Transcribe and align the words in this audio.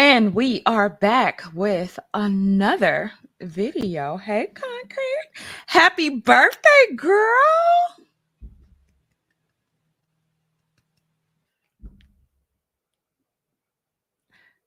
And 0.00 0.34
we 0.34 0.62
are 0.64 0.88
back 0.88 1.42
with 1.52 1.98
another 2.14 3.12
video. 3.42 4.16
Hey, 4.16 4.46
Concrete. 4.46 5.44
Happy 5.66 6.08
birthday, 6.08 6.94
girl. 6.96 7.36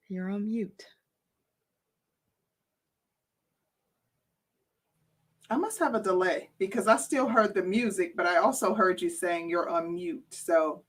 You're 0.08 0.30
on 0.30 0.46
mute. 0.46 0.86
I 5.50 5.58
must 5.58 5.80
have 5.80 5.96
a 5.96 6.00
delay 6.00 6.52
because 6.60 6.88
I 6.88 6.98
still 6.98 7.28
heard 7.28 7.56
the 7.56 7.64
music, 7.64 8.16
but 8.16 8.28
I 8.28 8.36
also 8.38 8.76
heard 8.76 9.02
you 9.02 9.10
saying 9.10 9.50
you're 9.50 9.68
on 9.68 9.96
mute. 9.96 10.28
So 10.30 10.84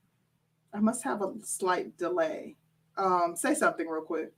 I 0.71 0.81
must 0.81 1.03
have 1.03 1.23
a 1.23 1.33
slight 1.41 1.97
delay. 1.97 2.57
Um, 2.97 3.35
say 3.35 3.53
something 3.53 3.87
real 3.87 4.01
quick. 4.01 4.31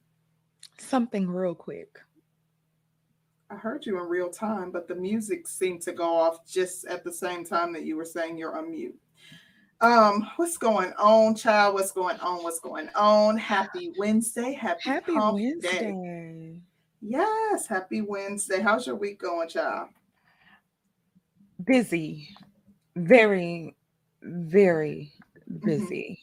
Something 0.78 1.30
real 1.30 1.56
quick. 1.56 2.00
I 3.50 3.56
heard 3.56 3.86
you 3.86 3.98
in 3.98 4.10
real 4.10 4.30
time, 4.30 4.72
but 4.72 4.88
the 4.88 4.96
music 4.96 5.48
seemed 5.48 5.82
to 5.84 5.94
go 5.94 6.16
off 6.16 6.46
just 6.46 6.86
at 6.86 7.04
the 7.04 7.14
same 7.14 7.46
time 7.46 7.72
that 7.74 7.86
you 7.86 7.96
were 7.96 8.06
saying 8.06 8.38
you're 8.38 8.58
on 8.58 8.72
mute. 8.72 9.00
Um, 9.80 10.28
what's 10.38 10.58
going 10.58 10.92
on, 10.98 11.36
child? 11.36 11.76
What's 11.76 11.92
going 11.92 12.20
on? 12.20 12.44
What's 12.44 12.60
going 12.60 12.90
on? 12.96 13.38
Happy 13.38 13.94
Wednesday. 13.98 14.54
Happy, 14.54 14.82
Happy 14.84 15.14
hump 15.14 15.38
day. 15.38 15.52
Wednesday. 15.52 16.60
Yes, 17.02 17.68
happy 17.68 18.02
Wednesday. 18.02 18.60
How's 18.60 18.88
your 18.88 18.96
week 18.96 19.20
going, 19.20 19.48
child? 19.48 19.90
Busy. 21.64 22.28
Very, 22.96 23.76
very 24.24 25.14
busy. 25.64 26.20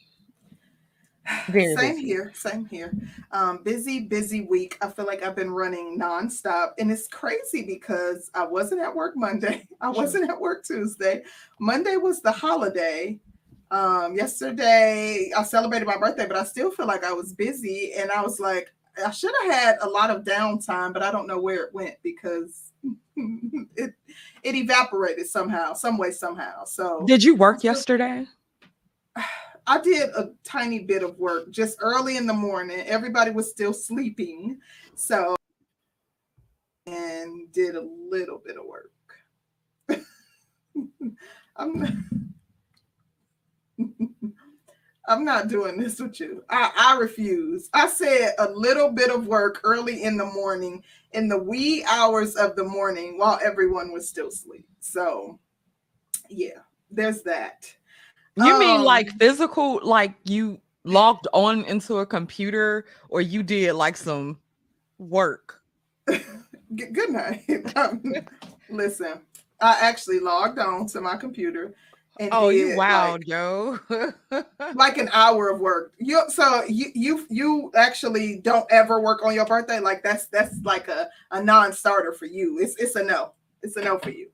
Very 1.48 1.74
Same 1.76 1.94
busy. 1.96 2.06
here, 2.06 2.32
same 2.34 2.66
here. 2.66 2.92
Um, 3.32 3.62
busy, 3.62 4.00
busy 4.00 4.42
week. 4.42 4.78
I 4.80 4.88
feel 4.88 5.04
like 5.04 5.22
I've 5.22 5.36
been 5.36 5.50
running 5.50 5.98
nonstop, 5.98 6.72
and 6.78 6.90
it's 6.90 7.08
crazy 7.08 7.62
because 7.64 8.30
I 8.34 8.44
wasn't 8.44 8.80
at 8.80 8.94
work 8.94 9.14
Monday. 9.16 9.66
I 9.80 9.90
wasn't 9.90 10.30
at 10.30 10.40
work 10.40 10.64
Tuesday. 10.64 11.22
Monday 11.58 11.96
was 11.96 12.20
the 12.20 12.32
holiday. 12.32 13.18
Um, 13.70 14.14
yesterday 14.14 15.32
I 15.36 15.42
celebrated 15.42 15.86
my 15.86 15.96
birthday, 15.96 16.26
but 16.26 16.36
I 16.36 16.44
still 16.44 16.70
feel 16.70 16.86
like 16.86 17.04
I 17.04 17.12
was 17.12 17.32
busy, 17.32 17.92
and 17.94 18.10
I 18.10 18.22
was 18.22 18.40
like, 18.40 18.72
I 19.04 19.10
should 19.10 19.32
have 19.42 19.52
had 19.52 19.76
a 19.82 19.88
lot 19.88 20.10
of 20.10 20.24
downtime, 20.24 20.92
but 20.92 21.02
I 21.02 21.10
don't 21.10 21.26
know 21.26 21.40
where 21.40 21.64
it 21.64 21.74
went 21.74 21.96
because 22.02 22.72
it 23.16 23.94
it 24.42 24.54
evaporated 24.54 25.26
somehow, 25.26 25.74
some 25.74 25.98
way, 25.98 26.10
somehow. 26.10 26.64
So 26.64 27.04
Did 27.06 27.22
you 27.22 27.34
work 27.34 27.64
yesterday? 27.64 28.26
I 29.66 29.80
did 29.80 30.10
a 30.10 30.30
tiny 30.44 30.80
bit 30.80 31.02
of 31.02 31.18
work 31.18 31.50
just 31.50 31.78
early 31.80 32.16
in 32.16 32.26
the 32.26 32.34
morning. 32.34 32.80
Everybody 32.86 33.30
was 33.30 33.50
still 33.50 33.72
sleeping. 33.72 34.60
So, 34.94 35.36
and 36.86 37.50
did 37.52 37.76
a 37.76 37.80
little 37.80 38.38
bit 38.38 38.56
of 38.56 38.66
work. 38.66 38.90
I'm, 41.56 41.80
not, 41.80 41.92
I'm 45.08 45.24
not 45.24 45.48
doing 45.48 45.78
this 45.78 45.98
with 45.98 46.20
you. 46.20 46.44
I, 46.50 46.70
I 46.76 46.98
refuse. 46.98 47.70
I 47.72 47.88
said 47.88 48.34
a 48.38 48.50
little 48.50 48.90
bit 48.92 49.10
of 49.10 49.26
work 49.26 49.60
early 49.64 50.02
in 50.02 50.18
the 50.18 50.26
morning, 50.26 50.82
in 51.12 51.28
the 51.28 51.42
wee 51.42 51.84
hours 51.88 52.36
of 52.36 52.54
the 52.56 52.64
morning 52.64 53.18
while 53.18 53.38
everyone 53.42 53.92
was 53.92 54.08
still 54.08 54.28
asleep. 54.28 54.68
So, 54.80 55.38
yeah, 56.28 56.58
there's 56.90 57.22
that. 57.22 57.72
You 58.36 58.58
mean 58.58 58.82
like 58.82 59.10
Um, 59.12 59.18
physical, 59.18 59.80
like 59.82 60.14
you 60.24 60.60
logged 60.84 61.28
on 61.32 61.64
into 61.64 61.98
a 61.98 62.06
computer 62.06 62.86
or 63.08 63.20
you 63.20 63.42
did 63.42 63.74
like 63.74 63.96
some 63.96 64.38
work? 64.98 65.62
Good 66.06 67.10
night. 67.10 67.44
Um, 67.76 68.02
Listen, 68.70 69.20
I 69.60 69.78
actually 69.80 70.20
logged 70.20 70.58
on 70.58 70.86
to 70.88 71.00
my 71.00 71.16
computer 71.16 71.74
and 72.18 72.30
Oh, 72.32 72.48
you 72.48 72.68
did 72.68 72.76
wild, 72.76 73.24
yo. 73.24 73.78
like, 73.88 74.46
like 74.74 74.98
an 74.98 75.08
hour 75.12 75.48
of 75.50 75.60
work. 75.60 75.92
You 75.98 76.22
so 76.28 76.64
you 76.64 76.86
you 76.94 77.26
you 77.28 77.72
actually 77.76 78.38
don't 78.40 78.66
ever 78.70 79.00
work 79.00 79.24
on 79.24 79.34
your 79.34 79.46
birthday. 79.46 79.80
Like 79.80 80.02
that's 80.02 80.26
that's 80.26 80.60
like 80.62 80.88
a, 80.88 81.08
a 81.30 81.42
non-starter 81.42 82.12
for 82.12 82.26
you. 82.26 82.58
It's 82.60 82.76
it's 82.76 82.96
a 82.96 83.02
no. 83.02 83.32
It's 83.62 83.76
a 83.76 83.82
no 83.82 83.98
for 83.98 84.10
you. 84.10 84.28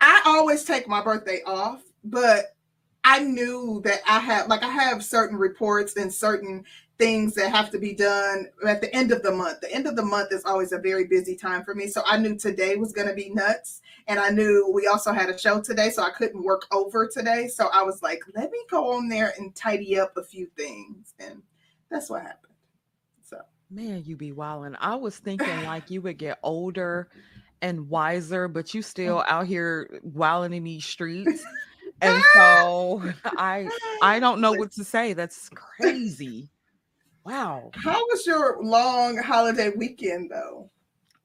I 0.00 0.22
always 0.24 0.64
take 0.64 0.88
my 0.88 1.02
birthday 1.02 1.42
off, 1.46 1.82
but 2.04 2.56
I 3.04 3.20
knew 3.20 3.80
that 3.84 4.00
I 4.06 4.18
have 4.20 4.48
like 4.48 4.62
I 4.62 4.68
have 4.68 5.04
certain 5.04 5.36
reports 5.36 5.96
and 5.96 6.12
certain 6.12 6.64
things 6.98 7.34
that 7.34 7.50
have 7.50 7.70
to 7.70 7.78
be 7.78 7.94
done 7.94 8.48
at 8.66 8.80
the 8.80 8.92
end 8.94 9.12
of 9.12 9.22
the 9.22 9.30
month. 9.30 9.60
The 9.60 9.72
end 9.72 9.86
of 9.86 9.94
the 9.94 10.04
month 10.04 10.32
is 10.32 10.44
always 10.44 10.72
a 10.72 10.78
very 10.78 11.04
busy 11.06 11.36
time 11.36 11.64
for 11.64 11.74
me. 11.74 11.86
So 11.86 12.02
I 12.04 12.18
knew 12.18 12.36
today 12.36 12.74
was 12.76 12.92
going 12.92 13.06
to 13.06 13.14
be 13.14 13.30
nuts. 13.30 13.80
And 14.08 14.18
I 14.18 14.30
knew 14.30 14.70
we 14.74 14.88
also 14.88 15.12
had 15.12 15.28
a 15.28 15.38
show 15.38 15.60
today, 15.60 15.90
so 15.90 16.02
I 16.02 16.10
couldn't 16.10 16.42
work 16.42 16.66
over 16.72 17.06
today. 17.06 17.46
So 17.46 17.68
I 17.72 17.82
was 17.82 18.02
like, 18.02 18.22
let 18.34 18.50
me 18.50 18.58
go 18.70 18.92
on 18.96 19.08
there 19.08 19.32
and 19.38 19.54
tidy 19.54 19.98
up 19.98 20.16
a 20.16 20.24
few 20.24 20.46
things. 20.56 21.14
And 21.20 21.42
that's 21.90 22.10
what 22.10 22.22
happened. 22.22 22.54
So 23.22 23.38
Man, 23.70 24.02
you 24.04 24.16
be 24.16 24.32
wilding. 24.32 24.76
I 24.80 24.96
was 24.96 25.16
thinking 25.18 25.64
like 25.64 25.90
you 25.90 26.02
would 26.02 26.18
get 26.18 26.38
older 26.42 27.08
and 27.62 27.88
wiser, 27.88 28.48
but 28.48 28.74
you 28.74 28.82
still 28.82 29.24
out 29.28 29.46
here 29.46 30.00
wilding 30.02 30.52
in 30.54 30.64
these 30.64 30.84
streets. 30.84 31.44
And 32.00 32.22
so 32.32 33.02
I 33.24 33.68
I 34.02 34.20
don't 34.20 34.40
know 34.40 34.52
what 34.52 34.70
to 34.72 34.84
say. 34.84 35.14
That's 35.14 35.50
crazy. 35.52 36.48
Wow. 37.24 37.70
how 37.74 37.98
was 38.06 38.24
your 38.24 38.62
long 38.62 39.16
holiday 39.16 39.70
weekend 39.76 40.30
though? 40.30 40.70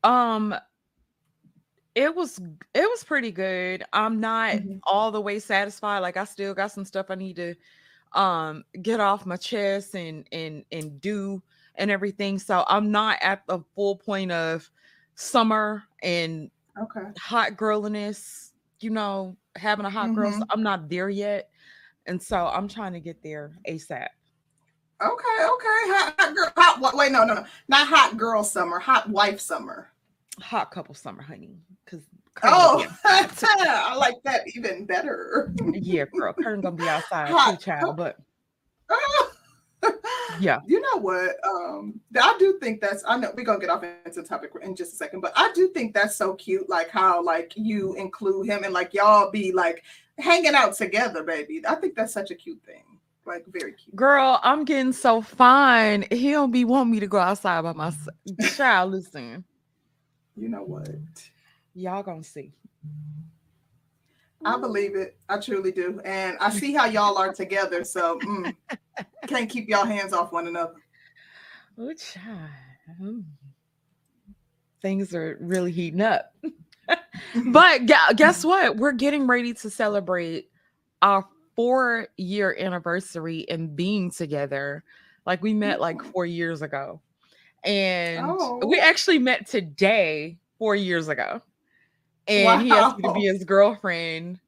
Um 0.04 0.56
it 1.96 2.16
was 2.16 2.40
it 2.74 2.90
was 2.90 3.04
pretty 3.04 3.32
good. 3.32 3.84
I'm 3.94 4.20
not 4.20 4.56
Mhm. 4.56 4.80
all 4.86 5.12
the 5.12 5.22
way 5.22 5.40
satisfied. 5.40 6.00
Like 6.00 6.18
I 6.18 6.26
still 6.26 6.54
got 6.54 6.72
some 6.72 6.86
stuff 6.86 7.08
I 7.10 7.16
need 7.16 7.36
to 7.36 7.56
um 8.14 8.64
get 8.82 9.00
off 9.00 9.26
my 9.26 9.38
chest 9.38 9.96
and 9.96 10.28
and 10.32 10.66
and 10.72 11.00
do 11.00 11.42
and 11.76 11.92
everything. 11.92 12.40
So 12.40 12.64
I'm 12.68 12.92
not 12.92 13.20
at 13.22 13.46
the 13.48 13.60
full 13.76 13.98
point 13.98 14.32
of 14.32 14.70
summer 15.16 15.84
and 16.02 16.50
Okay. 16.82 17.02
hot 17.20 17.52
girliness, 17.56 18.52
you 18.80 18.90
know, 18.90 19.38
having 19.56 19.86
a 19.86 19.90
hot 19.90 20.14
girl. 20.16 20.32
Mhm. 20.32 20.40
So 20.40 20.46
I'm 20.50 20.64
not 20.64 20.90
there 20.90 21.10
yet. 21.10 21.50
And 22.08 22.22
so 22.22 22.48
I'm 22.48 22.68
trying 22.68 22.94
to 22.94 23.00
get 23.00 23.22
there 23.24 23.58
ASAP. 23.68 24.08
Okay, 25.02 25.46
okay. 25.46 25.84
Hot, 25.92 26.16
hot 26.20 26.36
girl. 26.36 26.52
Hot, 26.58 26.96
wait, 26.96 27.12
no, 27.12 27.24
no, 27.26 27.36
no. 27.36 27.46
Not 27.68 27.88
hot 27.88 28.18
girl 28.18 28.44
summer. 28.44 28.80
Hot 28.80 29.10
wife 29.10 29.40
summer. 29.40 29.90
Hot 30.40 30.72
couple 30.72 30.96
summer, 30.96 31.22
honey. 31.22 31.58
Cause 31.86 32.02
Oh, 32.44 32.84
I 33.06 33.96
like 33.96 34.16
that 34.24 34.42
even 34.56 34.86
better. 34.86 35.54
yeah, 35.74 36.06
girl. 36.06 36.34
Kern 36.34 36.62
gonna 36.62 36.76
be 36.76 36.90
outside 36.90 37.30
Hot 37.30 37.52
too, 37.60 37.66
child. 37.66 37.96
But 37.98 38.18
yeah. 40.40 40.60
You 40.66 40.82
know 40.82 41.00
what? 41.00 41.36
Um, 41.46 42.00
I 42.20 42.36
do 42.40 42.58
think 42.60 42.82
that's. 42.82 43.04
I 43.08 43.18
know 43.18 43.32
we're 43.36 43.46
gonna 43.46 43.60
get 43.60 43.70
off 43.70 43.84
into 43.84 44.22
the 44.22 44.28
topic 44.28 44.52
in 44.62 44.76
just 44.76 44.94
a 44.94 44.96
second, 44.96 45.22
but 45.22 45.34
I 45.36 45.52
do 45.54 45.70
think 45.70 45.94
that's 45.94 46.16
so 46.16 46.34
cute. 46.36 46.70
Like 46.70 46.90
how 46.90 47.24
like 47.24 47.54
you 47.56 47.96
include 47.96 48.48
him 48.48 48.64
and 48.64 48.74
like 48.74 48.94
y'all 48.94 49.32
be 49.32 49.52
like 49.52 49.84
hanging 50.18 50.56
out 50.56 50.76
together, 50.76 51.24
baby. 51.24 51.62
I 51.68 51.76
think 51.76 51.96
that's 51.96 52.14
such 52.14 52.32
a 52.32 52.36
cute 52.36 52.64
thing. 52.66 52.84
Like 53.26 53.46
very 53.48 53.74
cute. 53.74 53.96
Girl, 53.96 54.40
I'm 54.44 54.66
getting 54.66 54.92
so 54.92 55.22
fine. 55.22 56.06
He 56.12 56.32
don't 56.32 56.52
be 56.52 56.66
wanting 56.66 56.92
me 56.92 57.00
to 57.00 57.08
go 57.08 57.20
outside 57.20 57.62
by 57.62 57.74
myself. 57.74 58.16
Child, 58.56 58.92
listen. 58.92 59.46
You 60.36 60.50
know 60.50 60.64
what? 60.64 60.90
Y'all 61.74 62.04
gonna 62.04 62.24
see. 62.24 62.52
I 64.46 64.58
believe 64.60 64.96
it. 64.96 65.18
I 65.30 65.40
truly 65.40 65.72
do, 65.72 66.00
and 66.06 66.38
I 66.40 66.50
see 66.50 66.74
how 66.74 66.86
y'all 66.86 67.18
are 67.18 67.34
together. 67.34 67.84
So 67.84 68.20
mm, 68.20 68.56
can't 69.28 69.50
keep 69.50 69.68
y'all 69.70 69.86
hands 69.86 70.14
off 70.14 70.32
one 70.32 70.48
another. 70.48 70.76
Oh, 71.78 71.94
child. 71.94 72.50
Mm. 73.02 73.24
Things 74.82 75.16
are 75.16 75.38
really 75.40 75.72
heating 75.72 76.02
up. 76.02 76.36
but 77.46 77.86
gu- 77.86 78.16
guess 78.16 78.44
what? 78.44 78.76
We're 78.78 78.92
getting 78.92 79.28
ready 79.28 79.54
to 79.54 79.70
celebrate 79.70 80.50
our 81.02 81.26
four 81.56 82.08
year 82.18 82.56
anniversary 82.60 83.46
and 83.50 83.76
being 83.76 84.12
together. 84.12 84.84
Like 85.26 85.42
we 85.42 85.54
met 85.54 85.80
like 85.80 86.02
four 86.02 86.26
years 86.26 86.62
ago. 86.62 87.00
And 87.64 88.28
we 88.68 88.80
Oh. 88.80 88.84
actually 88.84 89.20
met 89.20 89.48
today 89.48 90.38
four 90.60 90.76
years 90.76 91.08
ago. 91.08 91.42
And 92.28 92.62
he 92.62 92.72
asked 92.72 92.98
me 92.98 93.04
to 93.08 93.14
be 93.14 93.26
his 93.26 93.44
girlfriend 93.44 94.40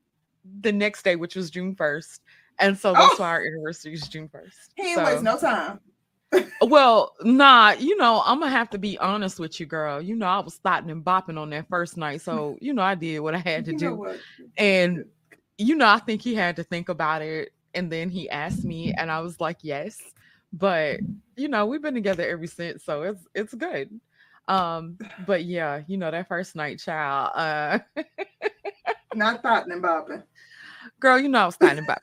the 0.61 0.71
next 0.71 1.03
day, 1.03 1.15
which 1.15 1.35
was 1.35 1.49
June 1.49 1.75
1st. 1.75 2.19
And 2.59 2.77
so 2.77 2.93
that's 2.93 3.15
Oh. 3.15 3.23
why 3.23 3.29
our 3.29 3.45
anniversary 3.45 3.93
is 3.93 4.07
June 4.07 4.29
1st. 4.29 4.69
He 4.75 4.93
So- 4.95 5.03
waste 5.03 5.23
no 5.23 5.37
time. 5.37 5.79
Uh, 6.31 6.41
well, 6.61 7.15
nah, 7.21 7.71
you 7.77 7.95
know, 7.97 8.21
I'm 8.25 8.39
gonna 8.39 8.51
have 8.51 8.69
to 8.71 8.77
be 8.77 8.97
honest 8.97 9.39
with 9.39 9.59
you, 9.59 9.65
girl. 9.65 10.01
You 10.01 10.15
know, 10.15 10.25
I 10.25 10.39
was 10.39 10.53
starting 10.53 10.89
and 10.89 11.03
bopping 11.03 11.37
on 11.39 11.49
that 11.51 11.67
first 11.69 11.97
night, 11.97 12.21
so 12.21 12.57
you 12.61 12.73
know, 12.73 12.81
I 12.81 12.95
did 12.95 13.19
what 13.19 13.35
I 13.35 13.39
had 13.39 13.65
to 13.65 13.71
You 13.73 13.77
do, 13.77 14.17
and 14.57 15.05
you 15.57 15.75
know, 15.75 15.87
I 15.87 15.99
think 15.99 16.21
he 16.21 16.35
had 16.35 16.55
to 16.57 16.63
think 16.63 16.89
about 16.89 17.21
it, 17.21 17.53
and 17.73 17.91
then 17.91 18.09
he 18.09 18.29
asked 18.29 18.65
me, 18.65 18.93
and 18.93 19.09
I 19.09 19.21
was 19.21 19.39
like, 19.39 19.57
yes. 19.61 19.97
But 20.51 20.99
you 21.35 21.47
know, 21.47 21.65
we've 21.65 21.81
been 21.81 21.93
together 21.93 22.27
ever 22.27 22.47
since, 22.47 22.83
so 22.83 23.03
it's 23.03 23.27
it's 23.33 23.53
good. 23.53 23.99
Um, 24.47 24.97
but 25.25 25.45
yeah, 25.45 25.81
you 25.87 25.97
know, 25.97 26.11
that 26.11 26.27
first 26.27 26.55
night, 26.55 26.79
child. 26.79 27.31
Uh 27.35 27.79
Not 29.15 29.41
thought 29.41 29.71
about 29.71 30.09
it. 30.11 30.23
girl, 30.99 31.19
you 31.19 31.29
know 31.29 31.39
I 31.39 31.45
was 31.45 31.55
thinking 31.55 31.79
about 31.79 31.99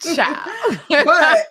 child. 0.00 0.80
But 1.04 1.46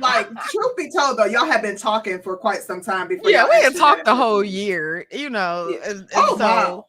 like 0.00 0.28
truth 0.50 0.76
be 0.76 0.90
told 0.90 1.18
though, 1.18 1.24
y'all 1.26 1.46
have 1.46 1.62
been 1.62 1.76
talking 1.76 2.20
for 2.20 2.36
quite 2.36 2.62
some 2.62 2.80
time 2.80 3.08
before. 3.08 3.30
yeah, 3.30 3.44
we 3.48 3.62
had 3.62 3.76
talked 3.76 4.04
the 4.04 4.14
whole 4.14 4.42
year, 4.42 5.06
you 5.12 5.30
know. 5.30 5.68
Yeah. 5.68 5.90
And, 5.90 6.00
and 6.00 6.08
Oh 6.14 6.36
so 6.38 6.44
wow. 6.44 6.86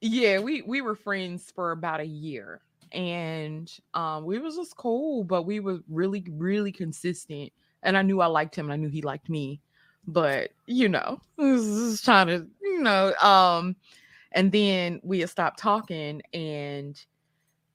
yeah, 0.00 0.38
we 0.38 0.62
we 0.62 0.80
were 0.80 0.94
friends 0.94 1.50
for 1.54 1.72
about 1.72 2.00
a 2.00 2.06
year. 2.06 2.60
And 2.92 3.70
um 3.94 4.24
we 4.24 4.38
was 4.38 4.56
just 4.56 4.76
cool, 4.76 5.24
but 5.24 5.42
we 5.42 5.60
were 5.60 5.80
really, 5.88 6.24
really 6.30 6.72
consistent. 6.72 7.52
And 7.82 7.98
I 7.98 8.02
knew 8.02 8.20
I 8.20 8.26
liked 8.26 8.56
him 8.56 8.66
and 8.66 8.72
I 8.72 8.76
knew 8.76 8.88
he 8.88 9.02
liked 9.02 9.28
me. 9.28 9.60
But 10.06 10.50
you 10.66 10.88
know, 10.88 11.20
just 11.38 12.04
trying 12.04 12.26
to, 12.28 12.46
you 12.62 12.82
know, 12.82 13.14
um, 13.22 13.76
and 14.32 14.50
then 14.52 15.00
we 15.02 15.20
had 15.20 15.30
stopped 15.30 15.58
talking 15.58 16.20
and 16.32 17.00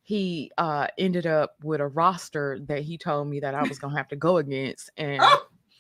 he 0.03 0.51
uh 0.57 0.87
ended 0.97 1.27
up 1.27 1.55
with 1.63 1.79
a 1.81 1.87
roster 1.87 2.59
that 2.67 2.81
he 2.81 2.97
told 2.97 3.27
me 3.27 3.39
that 3.39 3.53
I 3.55 3.63
was 3.63 3.77
gonna 3.79 3.95
have 3.97 4.07
to 4.09 4.15
go 4.15 4.37
against. 4.37 4.89
And 4.97 5.23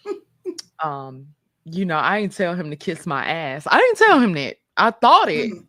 um, 0.83 1.27
you 1.65 1.85
know, 1.85 1.97
I 1.97 2.21
didn't 2.21 2.33
tell 2.35 2.55
him 2.55 2.69
to 2.69 2.75
kiss 2.75 3.05
my 3.05 3.25
ass. 3.25 3.67
I 3.69 3.77
didn't 3.77 3.97
tell 3.97 4.19
him 4.19 4.33
that. 4.33 4.57
I 4.77 4.91
thought 4.91 5.29
it, 5.29 5.51
Mm. 5.51 5.65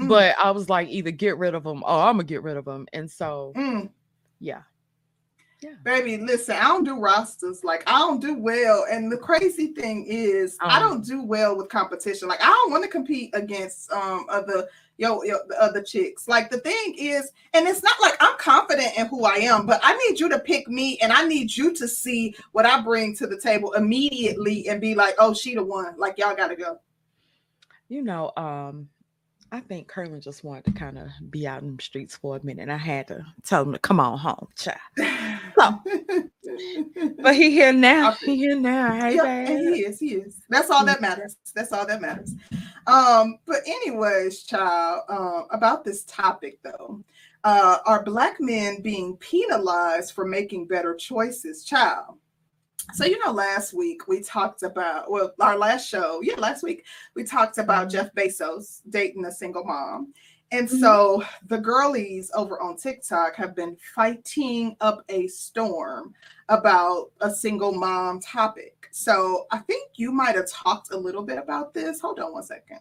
Mm. 0.00 0.08
but 0.08 0.34
I 0.42 0.50
was 0.50 0.68
like, 0.68 0.88
either 0.88 1.10
get 1.10 1.38
rid 1.38 1.54
of 1.54 1.64
him 1.64 1.82
or 1.84 1.90
I'm 1.90 2.14
gonna 2.14 2.24
get 2.24 2.42
rid 2.42 2.56
of 2.56 2.66
him. 2.66 2.86
And 2.92 3.10
so 3.10 3.52
Mm. 3.56 3.90
yeah. 4.40 4.62
Yeah. 5.62 5.74
Baby, 5.84 6.18
listen, 6.18 6.56
I 6.56 6.64
don't 6.64 6.82
do 6.84 6.98
rosters. 6.98 7.62
Like 7.62 7.84
I 7.86 7.98
don't 8.00 8.20
do 8.20 8.34
well. 8.34 8.84
And 8.90 9.12
the 9.12 9.16
crazy 9.16 9.68
thing 9.68 10.04
is, 10.08 10.56
I 10.60 10.76
Um. 10.78 10.82
don't 10.82 11.04
do 11.06 11.22
well 11.22 11.56
with 11.56 11.68
competition. 11.68 12.26
Like 12.28 12.40
I 12.42 12.46
don't 12.46 12.72
want 12.72 12.82
to 12.82 12.90
compete 12.90 13.30
against 13.32 13.92
um 13.92 14.26
other 14.28 14.66
yo, 14.98 15.22
yo 15.22 15.38
the 15.48 15.60
other 15.62 15.80
chicks. 15.82 16.26
Like 16.26 16.50
the 16.50 16.58
thing 16.58 16.94
is, 16.98 17.30
and 17.54 17.66
it's 17.68 17.82
not 17.82 17.94
like 18.00 18.16
I'm 18.20 18.36
confident 18.38 18.92
in 18.98 19.06
who 19.06 19.24
I 19.24 19.36
am, 19.36 19.64
but 19.66 19.80
I 19.84 19.96
need 20.08 20.18
you 20.18 20.28
to 20.30 20.38
pick 20.40 20.66
me 20.68 20.98
and 20.98 21.12
I 21.12 21.24
need 21.26 21.56
you 21.56 21.72
to 21.74 21.86
see 21.86 22.34
what 22.50 22.66
I 22.66 22.80
bring 22.80 23.14
to 23.16 23.26
the 23.28 23.38
table 23.38 23.72
immediately 23.74 24.68
and 24.68 24.80
be 24.80 24.94
like, 24.96 25.14
oh, 25.18 25.32
she 25.32 25.54
the 25.54 25.64
one. 25.64 25.94
Like 25.96 26.18
y'all 26.18 26.34
gotta 26.34 26.56
go. 26.56 26.78
You 27.88 28.02
know, 28.02 28.32
um, 28.36 28.88
I 29.52 29.60
think 29.60 29.86
Curlin 29.86 30.20
just 30.20 30.44
wanted 30.44 30.64
to 30.64 30.72
kind 30.72 30.98
of 30.98 31.08
be 31.30 31.46
out 31.46 31.62
in 31.62 31.76
the 31.76 31.82
streets 31.82 32.16
for 32.16 32.36
a 32.36 32.44
minute. 32.44 32.70
I 32.70 32.78
had 32.78 33.08
to 33.08 33.24
tell 33.44 33.62
him 33.62 33.72
to 33.74 33.78
come 33.78 34.00
on 34.00 34.16
home, 34.18 34.48
child. 34.56 34.78
But 37.18 37.36
he 37.36 37.50
here 37.50 37.72
now. 37.72 38.12
He 38.12 38.36
here 38.36 38.58
now. 38.58 38.94
Hey, 38.94 39.56
he 39.56 39.80
is. 39.84 39.98
He 39.98 40.14
is. 40.14 40.40
That's 40.48 40.70
all 40.70 40.84
that 40.84 41.00
matters. 41.00 41.36
That's 41.54 41.72
all 41.72 41.86
that 41.86 42.00
matters. 42.00 42.34
Um, 42.86 43.38
but 43.46 43.60
anyways, 43.66 44.42
child, 44.42 45.02
um, 45.08 45.46
about 45.50 45.84
this 45.84 46.04
topic 46.04 46.58
though, 46.62 47.02
uh, 47.44 47.78
are 47.86 48.02
black 48.04 48.40
men 48.40 48.82
being 48.82 49.16
penalized 49.16 50.12
for 50.12 50.24
making 50.24 50.66
better 50.66 50.94
choices, 50.94 51.64
child? 51.64 52.18
So 52.94 53.04
you 53.04 53.18
know, 53.24 53.32
last 53.32 53.72
week 53.72 54.08
we 54.08 54.20
talked 54.20 54.62
about 54.64 55.10
well, 55.10 55.32
our 55.40 55.56
last 55.56 55.88
show, 55.88 56.20
yeah, 56.22 56.34
last 56.36 56.62
week 56.62 56.84
we 57.14 57.24
talked 57.24 57.58
about 57.58 57.90
Jeff 57.90 58.12
Bezos 58.14 58.80
dating 58.90 59.24
a 59.24 59.32
single 59.32 59.64
mom. 59.64 60.12
And 60.52 60.68
Mhm. 60.68 60.80
so 60.80 61.24
the 61.46 61.58
girlies 61.58 62.30
over 62.34 62.60
on 62.60 62.76
TikTok 62.76 63.34
have 63.36 63.54
been 63.54 63.76
fighting 63.94 64.76
up 64.82 65.02
a 65.08 65.26
storm 65.26 66.14
about 66.50 67.10
a 67.22 67.34
single 67.34 67.72
mom 67.72 68.20
topic. 68.20 68.88
So 68.92 69.46
I 69.50 69.58
think 69.58 69.92
you 69.94 70.12
might 70.12 70.36
have 70.36 70.46
talked 70.46 70.92
a 70.92 70.96
little 70.96 71.22
bit 71.22 71.38
about 71.38 71.72
this. 71.72 72.00
Hold 72.00 72.20
on 72.20 72.34
one 72.34 72.42
second. 72.42 72.80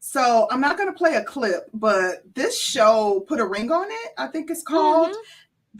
So 0.00 0.48
I'm 0.50 0.60
not 0.60 0.76
going 0.76 0.88
to 0.88 0.96
play 0.98 1.14
a 1.14 1.24
clip, 1.24 1.68
but 1.72 2.22
this 2.34 2.58
show 2.58 3.24
put 3.28 3.40
a 3.40 3.46
ring 3.46 3.70
on 3.70 3.86
it. 3.88 4.12
I 4.18 4.26
think 4.26 4.50
it's 4.50 4.62
called. 4.62 5.10
Mhm. 5.10 5.22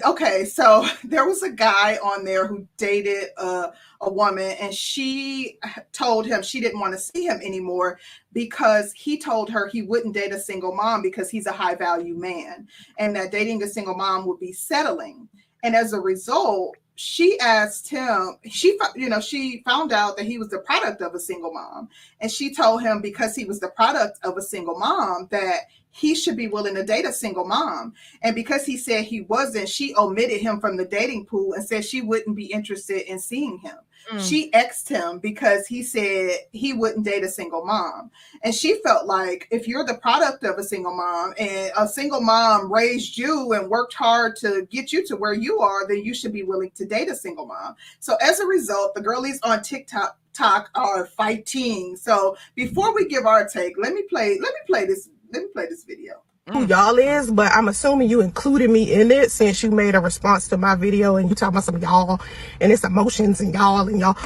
Okay, 0.05 0.45
so 0.45 0.87
there 1.05 1.27
was 1.27 1.43
a 1.43 1.51
guy 1.51 1.97
on 1.97 2.25
there 2.25 2.47
who 2.47 2.67
dated 2.77 3.29
a, 3.39 3.73
a 4.01 4.13
woman, 4.13 4.57
and 4.61 4.75
she 4.75 5.59
told 5.93 6.27
him 6.27 6.43
she 6.43 6.61
didn't 6.61 6.81
want 6.81 6.93
to 6.95 6.99
see 6.99 7.27
him 7.27 7.41
anymore 7.43 7.99
because 8.33 8.93
he 8.93 9.19
told 9.19 9.51
her 9.51 9.69
he 9.69 9.83
wouldn't 9.83 10.15
date 10.15 10.33
a 10.33 10.39
single 10.39 10.75
mom 10.75 11.03
because 11.03 11.31
he's 11.31 11.47
a 11.47 11.53
high 11.53 11.75
value 11.75 12.15
man, 12.15 12.69
and 12.99 13.15
that 13.17 13.33
dating 13.33 13.63
a 13.63 13.69
single 13.69 13.95
mom 13.95 14.27
would 14.27 14.41
be 14.41 14.53
settling. 14.53 15.29
And 15.63 15.75
as 15.75 15.93
a 15.93 16.01
result, 16.01 16.77
she 16.97 17.39
asked 17.41 17.89
him, 17.89 18.39
she, 18.49 18.79
you 18.95 19.09
know, 19.09 19.21
she 19.21 19.63
found 19.65 19.93
out 19.93 20.17
that 20.17 20.27
he 20.27 20.39
was 20.39 20.49
the 20.49 20.61
product 20.61 21.03
of 21.03 21.15
a 21.15 21.21
single 21.21 21.53
mom. 21.53 21.89
And 22.21 22.31
she 22.31 22.55
told 22.55 22.83
him 22.83 23.03
because 23.03 23.37
he 23.37 23.45
was 23.45 23.61
the 23.61 23.69
product 23.69 24.19
of 24.25 24.37
a 24.39 24.43
single 24.43 24.79
mom 24.79 25.29
that 25.31 25.67
he 25.97 26.15
should 26.15 26.37
be 26.37 26.49
willing 26.49 26.75
to 26.75 26.85
date 26.85 27.07
a 27.07 27.13
single 27.13 27.47
mom. 27.47 27.95
And 28.23 28.35
because 28.35 28.67
he 28.67 28.77
said 28.77 29.05
he 29.05 29.23
wasn't, 29.23 29.69
she 29.69 29.95
omitted 29.97 30.41
him 30.41 30.61
from 30.61 30.77
the 30.77 30.85
dating 30.85 31.25
pool 31.25 31.55
and 31.55 31.67
said 31.67 31.85
she 31.85 32.03
wouldn't 32.03 32.37
be 32.37 32.47
interested 32.47 33.11
in 33.11 33.19
seeing 33.19 33.59
him. 33.59 33.77
Mm. 34.13 34.29
She 34.29 34.51
exed 34.51 34.89
him 34.89 35.19
because 35.19 35.67
he 35.67 35.83
said 35.83 36.39
he 36.53 36.75
wouldn't 36.75 37.07
date 37.07 37.25
a 37.25 37.29
single 37.29 37.65
mom. 37.65 38.11
And 38.45 38.55
she 38.55 38.81
felt 38.83 39.07
like 39.07 39.49
if 39.51 39.67
you're 39.67 39.87
the 39.87 39.95
product 39.95 40.45
of 40.45 40.59
a 40.59 40.63
single 40.63 40.95
mom 40.95 41.33
and 41.39 41.73
a 41.77 41.89
single 41.89 42.21
mom 42.21 42.71
raised 42.71 43.17
you 43.17 43.55
and 43.55 43.71
worked 43.71 43.95
hard 43.95 44.37
to 44.37 44.67
get 44.71 44.93
you 44.93 45.05
to 45.07 45.17
where 45.17 45.35
you 45.35 45.61
are, 45.61 45.89
then 45.89 46.05
you 46.05 46.15
should 46.15 46.33
be 46.33 46.43
willing 46.43 46.71
to 46.77 46.85
date 46.85 47.09
a 47.09 47.17
single 47.17 47.47
mom. 47.47 47.75
So 48.01 48.17
as 48.17 48.39
a 48.39 48.47
result, 48.47 48.95
the 48.95 49.01
girlies 49.01 49.41
on 49.43 49.63
TikTok 49.63 50.19
talk 50.35 50.71
are 50.75 51.07
fighting. 51.07 51.97
So 51.97 52.37
before 52.55 52.95
we 52.95 53.09
give 53.09 53.27
our 53.27 53.49
take, 53.49 53.75
let 53.79 53.95
me 53.95 54.03
play 54.03 54.39
let 54.41 54.53
me 54.53 54.61
play 54.67 54.87
this 54.87 55.09
let 55.33 55.43
me 55.43 55.49
play 55.53 55.67
this 55.69 55.85
video. 55.85 56.23
who 56.53 56.65
y'all 56.67 56.97
is, 56.97 57.29
but 57.29 57.51
I'm 57.53 57.67
assuming 57.67 58.09
you 58.09 58.21
included 58.21 58.71
me 58.71 58.93
in 58.93 59.11
it 59.11 59.33
since 59.33 59.65
you 59.65 59.71
made 59.73 59.97
a 59.97 60.01
response 60.01 60.47
to 60.49 60.57
my 60.57 60.77
video 60.77 61.17
and 61.17 61.29
you 61.29 61.35
talking 61.35 61.55
about 61.55 61.65
some 61.65 61.79
y'all 61.79 62.21
and 62.61 62.71
it's 62.71 62.85
emotions 62.85 63.41
and 63.41 63.53
y'all 63.53 63.89
and 63.89 63.99
y'all. 63.99 64.17